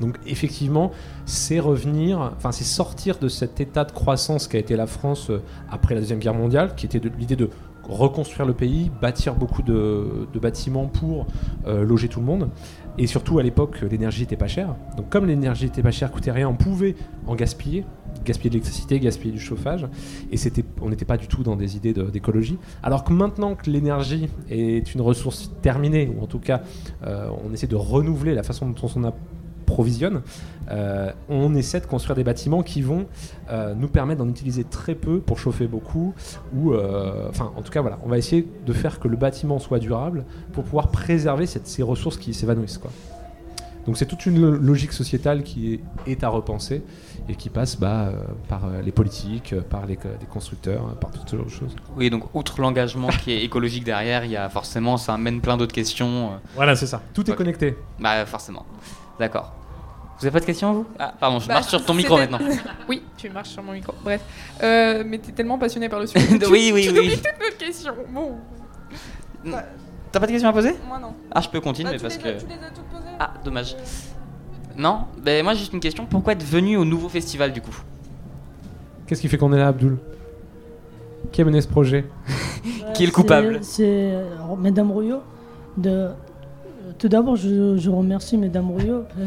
Donc 0.00 0.16
effectivement, 0.26 0.92
c'est 1.26 1.58
revenir, 1.58 2.20
enfin 2.36 2.52
c'est 2.52 2.62
sortir 2.64 3.18
de 3.18 3.28
cet 3.28 3.60
état 3.60 3.84
de 3.84 3.90
croissance 3.90 4.46
qu'a 4.46 4.58
été 4.58 4.76
la 4.76 4.86
France 4.86 5.30
après 5.70 5.94
la 5.94 6.00
Deuxième 6.00 6.20
Guerre 6.20 6.34
mondiale, 6.34 6.74
qui 6.76 6.86
était 6.86 7.00
l'idée 7.18 7.34
de 7.36 7.50
reconstruire 7.88 8.46
le 8.46 8.54
pays, 8.54 8.90
bâtir 9.00 9.34
beaucoup 9.34 9.62
de, 9.62 10.26
bâtiments 10.40 10.86
pour 10.86 11.26
euh, 11.66 11.84
loger 11.84 12.08
tout 12.08 12.20
le 12.20 12.26
monde. 12.26 12.50
Et 12.96 13.06
surtout 13.06 13.38
à 13.38 13.42
l'époque, 13.42 13.80
l'énergie 13.82 14.22
n'était 14.22 14.36
pas 14.36 14.48
chère. 14.48 14.74
Donc 14.96 15.08
comme 15.08 15.26
l'énergie 15.26 15.64
n'était 15.64 15.82
pas 15.82 15.90
chère, 15.90 16.10
coûtait 16.10 16.32
rien, 16.32 16.48
on 16.48 16.54
pouvait 16.54 16.96
en 17.26 17.34
gaspiller, 17.34 17.84
gaspiller 18.24 18.50
de 18.50 18.54
l'électricité, 18.54 18.98
gaspiller 18.98 19.32
du 19.32 19.40
chauffage. 19.40 19.86
Et 20.32 20.36
c'était, 20.36 20.64
on 20.80 20.90
n'était 20.90 21.04
pas 21.04 21.16
du 21.16 21.28
tout 21.28 21.42
dans 21.42 21.56
des 21.56 21.76
idées 21.76 21.92
d'écologie. 21.92 22.58
Alors 22.82 23.04
que 23.04 23.12
maintenant 23.12 23.54
que 23.54 23.70
l'énergie 23.70 24.28
est 24.50 24.94
une 24.94 25.00
ressource 25.00 25.52
terminée, 25.62 26.10
ou 26.14 26.22
en 26.22 26.26
tout 26.26 26.40
cas 26.40 26.62
euh, 27.04 27.28
on 27.44 27.52
essaie 27.52 27.68
de 27.68 27.76
renouveler 27.76 28.34
la 28.34 28.42
façon 28.42 28.68
dont 28.68 28.88
on 28.96 29.04
a 29.04 29.14
provisionne, 29.68 30.22
euh, 30.70 31.10
on 31.28 31.54
essaie 31.54 31.80
de 31.80 31.86
construire 31.86 32.16
des 32.16 32.24
bâtiments 32.24 32.62
qui 32.62 32.82
vont 32.82 33.06
euh, 33.50 33.74
nous 33.74 33.88
permettre 33.88 34.22
d'en 34.24 34.28
utiliser 34.30 34.64
très 34.64 34.94
peu 34.94 35.20
pour 35.20 35.38
chauffer 35.38 35.66
beaucoup, 35.66 36.14
ou 36.54 36.72
euh, 36.72 37.28
enfin 37.28 37.52
en 37.56 37.62
tout 37.62 37.70
cas 37.72 37.80
voilà, 37.82 37.98
on 38.04 38.08
va 38.08 38.18
essayer 38.18 38.46
de 38.66 38.72
faire 38.72 38.98
que 39.00 39.08
le 39.08 39.16
bâtiment 39.16 39.58
soit 39.58 39.78
durable 39.78 40.24
pour 40.52 40.64
pouvoir 40.64 40.88
préserver 40.88 41.46
cette- 41.46 41.66
ces 41.68 41.82
ressources 41.82 42.16
qui 42.18 42.34
s'évanouissent 42.34 42.78
quoi. 42.78 42.90
Donc 43.86 43.96
c'est 43.96 44.04
toute 44.06 44.26
une 44.26 44.38
lo- 44.38 44.58
logique 44.58 44.92
sociétale 44.92 45.42
qui 45.42 45.80
est, 46.06 46.22
à 46.22 46.28
repenser 46.28 46.82
et 47.30 47.34
qui 47.34 47.48
passe 47.48 47.78
bah, 47.80 48.12
par 48.48 48.62
les 48.84 48.92
politiques, 48.92 49.54
par 49.70 49.86
les, 49.86 49.98
les 50.20 50.26
constructeurs, 50.26 50.82
par 51.00 51.10
toutes 51.10 51.28
sortes 51.30 51.44
de 51.46 51.50
choses. 51.50 51.74
Oui, 51.96 52.10
donc 52.10 52.24
outre 52.34 52.60
l'engagement 52.60 53.08
qui 53.08 53.32
est 53.32 53.42
écologique 53.44 53.84
derrière, 53.84 54.26
il 54.26 54.30
y 54.30 54.36
a 54.36 54.48
forcément, 54.50 54.98
ça 54.98 55.14
amène 55.14 55.40
plein 55.40 55.56
d'autres 55.56 55.74
questions. 55.74 56.32
Voilà, 56.54 56.76
c'est 56.76 56.86
ça. 56.86 57.00
Tout 57.14 57.30
est 57.30 57.34
connecté. 57.34 57.76
Bah 57.98 58.26
forcément. 58.26 58.66
D'accord. 59.18 59.52
Vous 60.18 60.26
avez 60.26 60.32
pas 60.32 60.40
de 60.40 60.44
questions 60.46 60.72
vous? 60.72 60.86
Ah 60.98 61.14
pardon, 61.18 61.38
je 61.38 61.46
Bah, 61.46 61.54
marche 61.54 61.68
sur 61.68 61.84
ton 61.84 61.94
micro 61.94 62.16
maintenant. 62.16 62.38
Oui, 62.88 63.02
tu 63.16 63.30
marches 63.30 63.50
sur 63.50 63.62
mon 63.62 63.72
micro. 63.72 63.92
Bref. 64.02 64.20
Euh, 64.62 65.04
mais 65.06 65.18
t'es 65.18 65.30
tellement 65.32 65.58
passionné 65.58 65.88
par 65.88 66.00
le 66.00 66.06
sujet. 66.06 66.26
tu- 66.38 66.46
oui, 66.46 66.70
oui, 66.74 66.82
tu 66.82 66.90
oui. 66.90 66.98
oublies 66.98 67.16
toutes 67.16 67.38
nos 67.40 67.56
questions. 67.56 67.94
Bon, 68.12 68.32
T'as 70.10 70.20
pas 70.20 70.26
de 70.26 70.32
questions 70.32 70.48
à 70.48 70.52
poser? 70.52 70.74
Moi 70.88 70.98
non. 70.98 71.12
Ah, 71.30 71.40
je 71.40 71.48
peux 71.48 71.60
continuer 71.60 71.90
Bah, 71.92 71.96
tu 71.98 72.02
parce 72.02 72.16
les 72.16 72.22
que. 72.22 72.28
as- 72.28 72.40
tu 72.40 72.46
les 72.46 72.54
as 72.54 72.70
toutes 72.70 72.84
posées 72.86 73.04
Ah, 73.20 73.34
dommage. 73.44 73.76
Non, 74.76 75.04
ben 75.18 75.44
moi 75.44 75.54
juste 75.54 75.72
une 75.72 75.80
question. 75.80 76.06
Pourquoi 76.06 76.32
être 76.32 76.42
venu 76.44 76.76
au 76.76 76.84
nouveau 76.84 77.08
festival 77.08 77.52
du 77.52 77.60
coup? 77.60 77.76
Qu'est-ce 79.06 79.20
qui 79.20 79.28
fait 79.28 79.38
qu'on 79.38 79.52
est 79.52 79.58
là, 79.58 79.68
Abdul 79.68 79.98
Qui 81.32 81.42
a 81.42 81.44
mené 81.44 81.60
ce 81.60 81.68
projet? 81.68 82.06
Qui 82.94 83.02
est 83.04 83.06
le 83.06 83.12
coupable? 83.12 83.58
C'est 83.62 83.84
euh, 83.86 84.24
Mesdames 84.58 84.90
Rouillot. 84.90 85.22
De... 85.76 86.08
euh, 86.88 86.92
Tout 86.98 87.08
d'abord, 87.08 87.36
je, 87.36 87.76
je 87.76 87.90
remercie 87.90 88.36
Mesdames 88.36 88.70
Rouillot. 88.70 89.04
euh, 89.18 89.26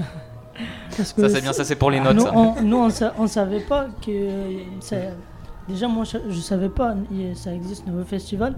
Parce 0.98 1.13
que 1.13 1.22
Ça 1.22 1.30
c'est 1.30 1.41
bien, 1.41 1.53
ça 1.53 1.63
c'est 1.63 1.75
pour 1.75 1.91
les 1.91 2.00
notes. 2.00 2.15
nous, 2.15 2.22
ça. 2.24 2.34
on, 2.36 2.62
nous, 2.62 2.77
on, 2.77 2.89
sa- 2.89 3.13
on 3.18 3.27
savait 3.27 3.62
pas 3.62 3.88
que. 4.06 4.12
euh, 4.12 4.58
ça- 4.80 4.96
déjà, 5.68 5.88
moi, 5.88 6.03
je, 6.03 6.18
je 6.30 6.39
savais 6.39 6.70
pas 6.70 6.94
que 6.94 7.34
ça 7.36 7.53
existe, 7.53 7.88
nouveau 7.88 8.03
festival. 8.03 8.56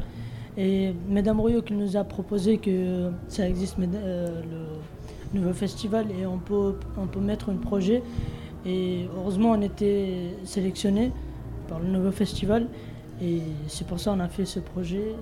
Et 0.57 0.93
Mesdames 1.07 1.39
Rouillot 1.39 1.61
qui 1.63 1.73
nous 1.73 1.97
a 1.97 2.03
proposé 2.03 2.57
que 2.57 3.09
ça 3.27 3.47
existe, 3.47 3.75
euh, 3.79 4.41
le 5.33 5.39
nouveau 5.39 5.53
festival, 5.53 6.05
et 6.19 6.25
on 6.27 6.37
peut, 6.37 6.75
on 6.97 7.07
peut 7.07 7.19
mettre 7.19 7.49
un 7.49 7.55
projet. 7.55 8.03
Et 8.65 9.07
heureusement, 9.17 9.49
on 9.51 9.61
était 9.61 10.35
sélectionné 10.43 11.11
par 11.67 11.79
le 11.79 11.87
nouveau 11.87 12.11
festival. 12.11 12.67
Et 13.21 13.41
c'est 13.67 13.85
pour 13.87 13.99
ça 13.99 14.11
qu'on 14.11 14.19
a 14.19 14.27
fait 14.27 14.45
ce 14.45 14.59
projet. 14.59 15.15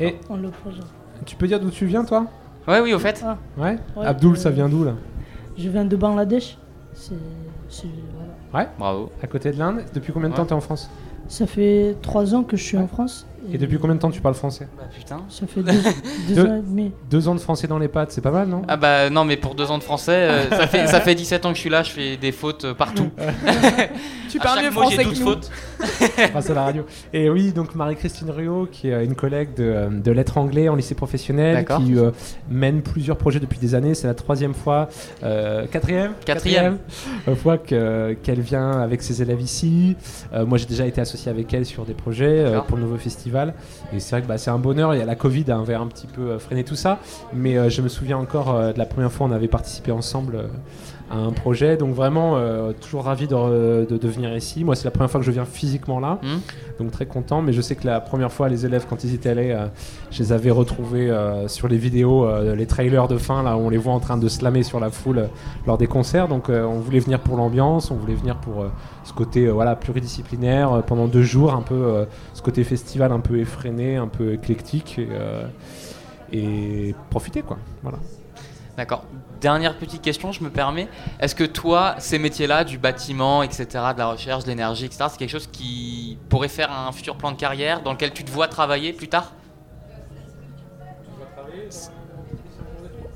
Et 0.00 0.16
on 0.28 0.36
le 0.36 0.50
projette. 0.50 0.84
tu 1.24 1.36
peux 1.36 1.46
dire 1.46 1.60
d'où 1.60 1.70
tu 1.70 1.86
viens, 1.86 2.04
toi? 2.04 2.26
Ouais, 2.68 2.80
oui, 2.80 2.94
au 2.94 2.98
fait. 2.98 3.22
Ah, 3.24 3.36
Ouais, 3.56 3.78
Ouais, 3.96 4.06
Abdul, 4.06 4.32
euh, 4.32 4.36
ça 4.36 4.50
vient 4.50 4.68
d'où, 4.68 4.84
là 4.84 4.92
je 5.58 5.70
viens 5.70 5.86
de 5.86 5.96
Bangladesh. 5.96 6.58
C'est, 6.92 7.14
c'est- 7.70 7.86
voilà. 8.52 8.68
Bravo. 8.78 9.10
À 9.22 9.26
côté 9.26 9.50
de 9.52 9.58
l'Inde 9.58 9.80
Depuis 9.94 10.12
combien 10.12 10.28
de 10.28 10.34
temps 10.34 10.42
Ouais. 10.42 10.48
t'es 10.48 10.54
en 10.54 10.60
France? 10.60 10.90
Ça 11.28 11.46
fait 11.46 11.96
trois 12.02 12.34
ans 12.34 12.42
que 12.42 12.56
je 12.56 12.62
suis 12.62 12.76
en 12.78 12.86
France. 12.88 13.26
Et 13.52 13.58
depuis 13.58 13.78
combien 13.78 13.94
de 13.94 14.00
temps 14.00 14.10
tu 14.10 14.20
parles 14.20 14.34
français? 14.34 14.66
Bah 14.76 14.84
putain. 14.92 15.20
Ça 15.28 15.46
fait 15.46 15.62
deux, 15.62 15.70
deux 16.28 16.34
Deux- 16.34 16.46
ans 16.50 16.56
et 16.56 16.62
demi. 16.62 16.92
Deux 17.08 17.28
ans 17.28 17.34
de 17.36 17.40
français 17.40 17.68
dans 17.68 17.78
les 17.78 17.86
pattes, 17.86 18.10
c'est 18.10 18.20
pas 18.20 18.32
mal, 18.32 18.48
non? 18.48 18.62
Ah 18.66 18.76
bah 18.76 19.08
non, 19.08 19.24
mais 19.24 19.36
pour 19.36 19.54
deux 19.54 19.70
ans 19.70 19.78
de 19.78 19.84
français, 19.84 20.12
euh, 20.28 20.50
ça, 20.50 20.66
fait, 20.66 20.88
ça 20.88 21.00
fait 21.00 21.14
17 21.14 21.46
ans 21.46 21.50
que 21.50 21.54
je 21.54 21.60
suis 21.60 21.70
là, 21.70 21.84
je 21.84 21.90
fais 21.90 22.16
des 22.16 22.32
fautes 22.32 22.64
euh, 22.64 22.74
partout. 22.74 23.08
Tu 24.28 24.40
parles 24.40 24.64
mieux 24.64 24.70
français 24.72 24.96
j'ai 24.98 25.04
que 25.04 25.08
12 25.10 25.20
nous. 25.20 25.26
fautes. 25.26 25.50
grâce 26.32 26.50
à 26.50 26.54
la 26.54 26.62
radio. 26.64 26.84
Et 27.12 27.30
oui, 27.30 27.52
donc 27.52 27.74
Marie-Christine 27.74 28.30
Ruot, 28.30 28.66
qui 28.70 28.88
est 28.88 29.04
une 29.04 29.14
collègue 29.14 29.54
de, 29.54 29.62
euh, 29.64 29.88
de 29.88 30.10
lettres 30.10 30.36
anglais 30.38 30.68
en 30.68 30.74
lycée 30.74 30.94
professionnel, 30.96 31.64
qui 31.64 31.96
euh, 31.96 32.10
mène 32.50 32.82
plusieurs 32.82 33.16
projets 33.16 33.38
depuis 33.40 33.58
des 33.60 33.74
années. 33.74 33.94
C'est 33.94 34.08
la 34.08 34.14
troisième 34.14 34.52
fois, 34.52 34.88
euh, 35.22 35.66
quatrième, 35.68 36.12
Quatrième. 36.24 36.78
euh, 37.28 37.36
fois 37.36 37.56
que- 37.56 38.14
qu'elle 38.22 38.40
vient 38.40 38.72
avec 38.72 39.02
ses 39.02 39.22
élèves 39.22 39.40
ici. 39.40 39.96
Euh, 40.34 40.44
moi, 40.44 40.58
j'ai 40.58 40.66
déjà 40.66 40.84
été 40.86 41.00
associé 41.00 41.15
avec 41.26 41.52
elle 41.54 41.64
sur 41.64 41.84
des 41.84 41.94
projets 41.94 42.40
euh, 42.40 42.60
pour 42.60 42.76
le 42.76 42.82
nouveau 42.82 42.96
festival. 42.96 43.54
Et 43.92 44.00
c'est 44.00 44.10
vrai 44.10 44.22
que 44.22 44.26
bah, 44.26 44.38
c'est 44.38 44.50
un 44.50 44.58
bonheur. 44.58 44.94
Il 44.94 44.98
y 44.98 45.02
a 45.02 45.06
la 45.06 45.14
Covid 45.14 45.44
hein, 45.48 45.60
avait 45.60 45.74
un 45.74 45.86
petit 45.86 46.06
peu 46.06 46.30
euh, 46.32 46.38
freiné 46.38 46.64
tout 46.64 46.76
ça, 46.76 46.98
mais 47.32 47.56
euh, 47.56 47.70
je 47.70 47.82
me 47.82 47.88
souviens 47.88 48.18
encore 48.18 48.54
de 48.72 48.78
la 48.78 48.86
première 48.86 49.10
fois 49.10 49.26
on 49.26 49.32
avait 49.32 49.48
participé 49.48 49.92
ensemble. 49.92 50.48
À 51.10 51.16
un 51.18 51.30
projet, 51.30 51.76
donc 51.76 51.94
vraiment 51.94 52.36
euh, 52.36 52.72
toujours 52.72 53.04
ravi 53.04 53.26
de, 53.28 53.86
de, 53.88 53.96
de 53.96 54.08
venir 54.08 54.34
ici. 54.36 54.64
Moi, 54.64 54.74
c'est 54.74 54.84
la 54.86 54.90
première 54.90 55.10
fois 55.10 55.20
que 55.20 55.26
je 55.26 55.30
viens 55.30 55.44
physiquement 55.44 56.00
là, 56.00 56.18
Hmm. 56.22 56.38
donc 56.80 56.90
très 56.90 57.06
content. 57.06 57.42
Mais 57.42 57.52
je 57.52 57.60
sais 57.60 57.76
que 57.76 57.86
la 57.86 58.00
première 58.00 58.32
fois, 58.32 58.48
les 58.48 58.66
élèves, 58.66 58.86
quand 58.88 59.04
ils 59.04 59.14
étaient 59.14 59.28
allés, 59.28 59.52
euh, 59.52 59.66
je 60.10 60.22
les 60.22 60.32
avais 60.32 60.50
retrouvés 60.50 61.08
euh, 61.10 61.46
sur 61.48 61.68
les 61.68 61.76
vidéos, 61.78 62.26
les 62.56 62.66
trailers 62.66 63.06
de 63.08 63.18
fin, 63.18 63.42
là 63.42 63.56
où 63.56 63.60
on 63.60 63.70
les 63.70 63.76
voit 63.78 63.92
en 63.92 64.00
train 64.00 64.16
de 64.16 64.28
slammer 64.28 64.62
sur 64.64 64.80
la 64.80 64.90
foule 64.90 65.28
lors 65.66 65.78
des 65.78 65.86
concerts. 65.86 66.28
Donc 66.28 66.48
on 66.48 66.78
voulait 66.80 66.98
venir 67.00 67.20
pour 67.20 67.36
l'ambiance, 67.36 67.90
on 67.90 67.94
voulait 67.96 68.14
venir 68.14 68.36
pour 68.36 68.64
ce 69.04 69.12
côté 69.12 69.46
voilà, 69.48 69.76
pluridisciplinaire, 69.76 70.82
pendant 70.86 71.06
deux 71.06 71.22
jours, 71.22 71.52
un 71.54 71.62
peu 71.62 72.06
ce 72.34 72.42
côté 72.42 72.64
festival 72.64 73.12
un 73.12 73.20
peu 73.20 73.38
effréné, 73.38 73.96
un 73.96 74.08
peu 74.08 74.32
éclectique. 74.32 74.98
Et, 74.98 75.06
et 76.32 76.94
profiter 77.10 77.42
quoi. 77.42 77.56
Voilà. 77.82 77.98
D'accord. 78.76 79.04
Dernière 79.40 79.76
petite 79.76 80.00
question, 80.00 80.32
je 80.32 80.42
me 80.42 80.50
permets. 80.50 80.88
Est-ce 81.20 81.34
que 81.34 81.44
toi, 81.44 81.96
ces 81.98 82.18
métiers-là, 82.18 82.64
du 82.64 82.78
bâtiment, 82.78 83.42
etc., 83.42 83.66
de 83.92 83.98
la 83.98 84.08
recherche, 84.08 84.44
de 84.44 84.48
l'énergie, 84.48 84.86
etc., 84.86 85.04
c'est 85.10 85.18
quelque 85.18 85.30
chose 85.30 85.48
qui 85.48 86.18
pourrait 86.28 86.48
faire 86.48 86.72
un 86.72 86.90
futur 86.92 87.16
plan 87.16 87.32
de 87.32 87.36
carrière 87.36 87.82
dans 87.82 87.92
lequel 87.92 88.12
tu 88.12 88.24
te 88.24 88.30
vois 88.30 88.48
travailler 88.48 88.92
plus 88.92 89.08
tard? 89.08 89.32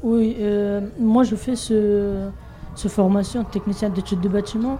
Oui, 0.02 0.36
euh, 0.40 0.80
moi 0.98 1.24
je 1.24 1.36
fais 1.36 1.56
ce, 1.56 2.30
formation 2.88 3.44
technicien 3.44 3.90
d'études 3.90 4.20
de 4.20 4.28
bâtiment 4.28 4.78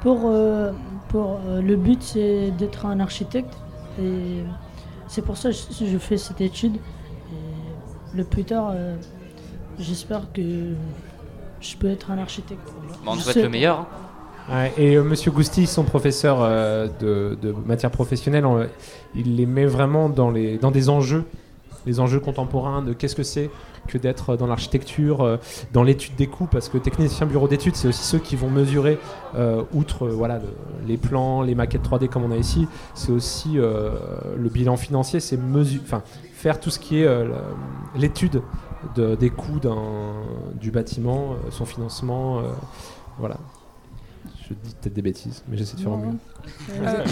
pour, 0.00 0.26
euh, 0.26 0.70
euh, 1.14 1.60
le 1.60 1.76
but 1.76 2.00
c'est 2.02 2.52
d'être 2.52 2.86
un 2.86 3.00
architecte 3.00 3.52
et 4.00 4.44
c'est 5.08 5.22
pour 5.22 5.36
ça 5.36 5.50
que 5.50 5.56
je, 5.56 5.98
fais 5.98 6.16
cette 6.16 6.40
étude 6.40 6.76
le 8.14 8.22
plus 8.22 8.44
tard 8.44 8.72
j'espère 9.80 10.22
que 10.32 10.42
je 11.60 11.76
peux 11.76 11.88
être 11.90 12.10
un 12.10 12.18
architecte. 12.18 12.60
Bah, 13.04 13.12
On 13.12 13.16
te 13.16 13.22
souhaite 13.22 13.36
le 13.42 13.48
meilleur. 13.48 13.86
Ouais, 14.50 14.72
et 14.78 14.96
euh, 14.96 15.04
Monsieur 15.04 15.30
Gousti, 15.30 15.66
son 15.66 15.84
professeur 15.84 16.38
euh, 16.40 16.88
de, 17.00 17.36
de 17.40 17.54
matière 17.66 17.90
professionnelle, 17.90 18.44
on- 18.46 18.66
il 19.14 19.36
les 19.36 19.46
met 19.46 19.66
vraiment 19.66 20.08
dans, 20.08 20.30
les, 20.30 20.56
dans 20.58 20.70
des 20.70 20.88
enjeux, 20.88 21.24
les 21.86 22.00
enjeux 22.00 22.18
contemporains 22.20 22.82
de 22.82 22.92
qu'est-ce 22.92 23.14
que 23.14 23.22
c'est 23.22 23.50
que 23.86 23.96
d'être 23.98 24.36
dans 24.36 24.46
l'architecture, 24.46 25.22
euh, 25.22 25.36
dans 25.72 25.82
l'étude 25.82 26.14
des 26.16 26.26
coûts, 26.26 26.46
parce 26.50 26.68
que 26.68 26.78
technicien 26.78 27.26
bureau 27.26 27.48
d'études, 27.48 27.76
c'est 27.76 27.88
aussi 27.88 28.02
ceux 28.02 28.18
qui 28.18 28.34
vont 28.36 28.50
mesurer, 28.50 28.98
euh, 29.36 29.62
outre 29.72 30.08
voilà, 30.08 30.38
le- 30.38 30.44
les 30.86 30.96
plans, 30.96 31.42
les 31.42 31.54
maquettes 31.54 31.82
3D 31.82 32.08
comme 32.08 32.24
on 32.24 32.32
a 32.32 32.36
ici, 32.36 32.66
c'est 32.94 33.12
aussi 33.12 33.58
euh, 33.58 33.90
le 34.36 34.48
bilan 34.48 34.76
financier, 34.76 35.20
c'est 35.20 35.38
faire 36.34 36.58
tout 36.60 36.70
ce 36.70 36.78
qui 36.78 37.00
est 37.02 37.06
euh, 37.06 37.28
l'étude 37.96 38.42
de- 38.94 39.14
des 39.14 39.30
coûts 39.30 39.60
du 40.54 40.70
bâtiment, 40.70 41.32
euh, 41.32 41.50
son 41.50 41.64
financement, 41.64 42.38
euh, 42.38 42.42
voilà. 43.18 43.36
Je 44.48 44.54
dis 44.54 44.74
peut-être 44.80 44.94
des 44.94 45.02
bêtises, 45.02 45.44
mais 45.48 45.56
j'essaie 45.56 45.76
de 45.76 45.82
faire 45.82 45.92
au 45.92 45.96
mieux. 45.96 46.14
ça. 46.84 47.04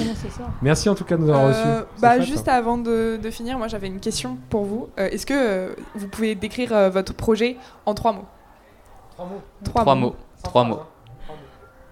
Merci 0.60 0.88
en 0.88 0.94
tout 0.96 1.04
cas 1.04 1.16
de 1.16 1.22
nous 1.22 1.28
avoir 1.28 1.44
Euh, 1.46 1.48
reçus. 1.80 1.86
Bah, 2.00 2.20
juste 2.20 2.48
hein. 2.48 2.54
avant 2.54 2.78
de, 2.78 3.16
de 3.22 3.30
finir, 3.30 3.58
moi 3.58 3.68
j'avais 3.68 3.86
une 3.86 4.00
question 4.00 4.36
pour 4.50 4.64
vous. 4.64 4.88
Euh, 4.98 5.08
Est-ce 5.08 5.24
que 5.24 5.34
euh, 5.34 5.74
vous 5.94 6.08
pouvez 6.08 6.34
décrire 6.34 6.72
euh, 6.72 6.90
votre 6.90 7.14
projet 7.14 7.56
en 7.86 7.94
trois 7.94 8.12
mots? 8.12 8.24
Trois, 9.64 9.82
Trois 9.82 9.94
mots. 9.94 10.16
Trois 10.42 10.64
mots. 10.64 10.80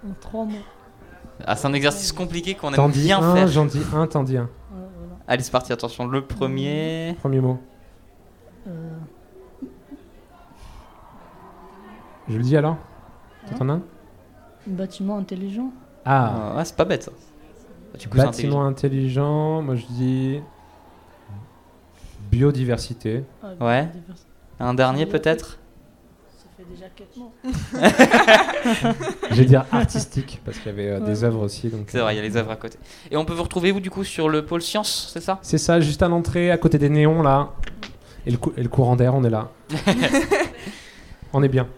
En 0.04 0.12
trois 0.20 0.44
mots. 0.44 0.52
Ah, 1.44 1.54
c'est 1.56 1.66
un 1.68 1.72
exercice 1.74 2.12
compliqué 2.12 2.54
qu'on 2.54 2.72
aime 2.72 2.90
bien 2.90 3.20
un, 3.22 3.34
faire. 3.34 3.48
j'en 3.48 3.66
dis 3.66 3.82
un, 3.94 4.06
t'en 4.06 4.22
dis 4.22 4.36
un. 4.38 4.42
Ouais, 4.44 4.48
voilà. 4.72 5.12
Allez, 5.28 5.42
c'est 5.42 5.50
parti, 5.52 5.72
attention. 5.72 6.06
Le 6.06 6.24
premier. 6.24 7.14
Premier 7.20 7.40
mot. 7.40 7.58
Je 12.28 12.36
le 12.36 12.42
dis 12.42 12.56
alors 12.56 12.76
T'en 13.58 13.68
as 13.68 13.72
un 13.74 13.82
bâtiment 14.66 15.16
intelligent. 15.18 15.70
Ah, 16.04 16.54
Ah, 16.56 16.64
c'est 16.64 16.74
pas 16.76 16.84
bête 16.84 17.04
ça. 17.04 17.12
Du 17.98 18.08
coup, 18.08 18.18
c'est 18.18 18.24
bâtiment 18.24 18.66
intelligent, 18.66 19.62
moi 19.62 19.76
je 19.76 19.86
dis 19.86 20.40
biodiversité. 22.30 23.24
Ah, 23.42 23.48
Ouais. 23.64 23.82
biodiversité. 23.84 24.28
Un 24.58 24.74
dernier 24.74 25.06
peut-être 25.06 25.58
Ça 26.38 26.46
fait 26.56 26.64
déjà 26.68 26.86
quatre 26.88 27.16
mots. 27.16 27.32
Je 29.30 29.34
vais 29.36 29.44
dire 29.44 29.64
artistique, 29.70 30.40
parce 30.44 30.58
qu'il 30.58 30.66
y 30.66 30.74
avait 30.74 30.88
euh, 30.90 31.00
des 31.00 31.22
œuvres 31.24 31.44
aussi. 31.44 31.68
donc, 31.68 31.86
C'est 31.88 32.00
vrai, 32.00 32.14
il 32.14 32.16
y 32.16 32.20
a 32.20 32.22
les 32.22 32.36
œuvres 32.36 32.50
à 32.50 32.56
côté. 32.56 32.78
Et 33.10 33.16
on 33.16 33.24
peut 33.24 33.34
vous 33.34 33.42
retrouver 33.42 33.70
où 33.72 33.80
du 33.80 33.90
coup 33.90 34.02
sur 34.04 34.28
le 34.28 34.44
pôle 34.44 34.62
science, 34.62 35.10
c'est 35.12 35.20
ça? 35.20 35.38
C'est 35.42 35.58
ça, 35.58 35.78
juste 35.80 36.02
à 36.02 36.08
l'entrée, 36.08 36.50
à 36.50 36.58
côté 36.58 36.78
des 36.78 36.88
néons 36.88 37.22
là. 37.22 37.50
Et 38.26 38.30
le, 38.32 38.38
cou- 38.38 38.52
et 38.56 38.62
le 38.62 38.68
courant 38.68 38.96
d'air, 38.96 39.14
on 39.14 39.22
est 39.22 39.30
là. 39.30 39.50
on 41.32 41.42
est 41.44 41.48
bien. 41.48 41.68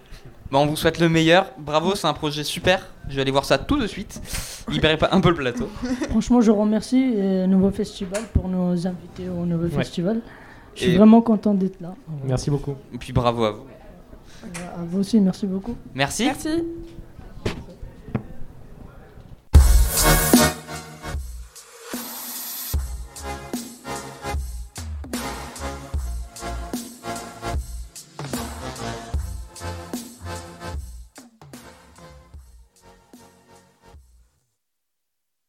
Bah, 0.50 0.58
on 0.58 0.66
vous 0.66 0.76
souhaite 0.76 0.98
le 0.98 1.08
meilleur. 1.08 1.46
Bravo, 1.58 1.94
c'est 1.94 2.06
un 2.06 2.12
projet 2.14 2.42
super. 2.44 2.86
Je 3.08 3.14
vais 3.16 3.22
aller 3.22 3.30
voir 3.30 3.44
ça 3.44 3.58
tout 3.58 3.76
de 3.78 3.86
suite. 3.86 4.20
Libérez 4.68 4.96
pas 4.96 5.08
un 5.12 5.20
peu 5.20 5.28
le 5.30 5.34
plateau. 5.34 5.68
Franchement, 6.10 6.40
je 6.40 6.50
remercie 6.50 7.12
euh, 7.16 7.46
Nouveau 7.46 7.70
Festival 7.70 8.22
pour 8.32 8.48
nous 8.48 8.86
inviter 8.86 9.28
au 9.28 9.44
Nouveau 9.44 9.64
Ouais. 9.64 9.70
Festival. 9.84 10.20
Je 10.74 10.82
suis 10.84 10.92
Et- 10.92 10.96
vraiment 10.96 11.20
content 11.20 11.54
d'être 11.54 11.80
là. 11.80 11.94
Merci 12.24 12.50
beaucoup. 12.50 12.74
Et 12.94 12.98
puis 12.98 13.12
bravo 13.12 13.44
à 13.44 13.50
vous. 13.52 13.62
À 14.44 14.82
vous 14.84 15.00
aussi, 15.00 15.20
merci 15.20 15.46
beaucoup. 15.46 15.76
Merci. 15.94 16.26
Merci. 16.26 16.64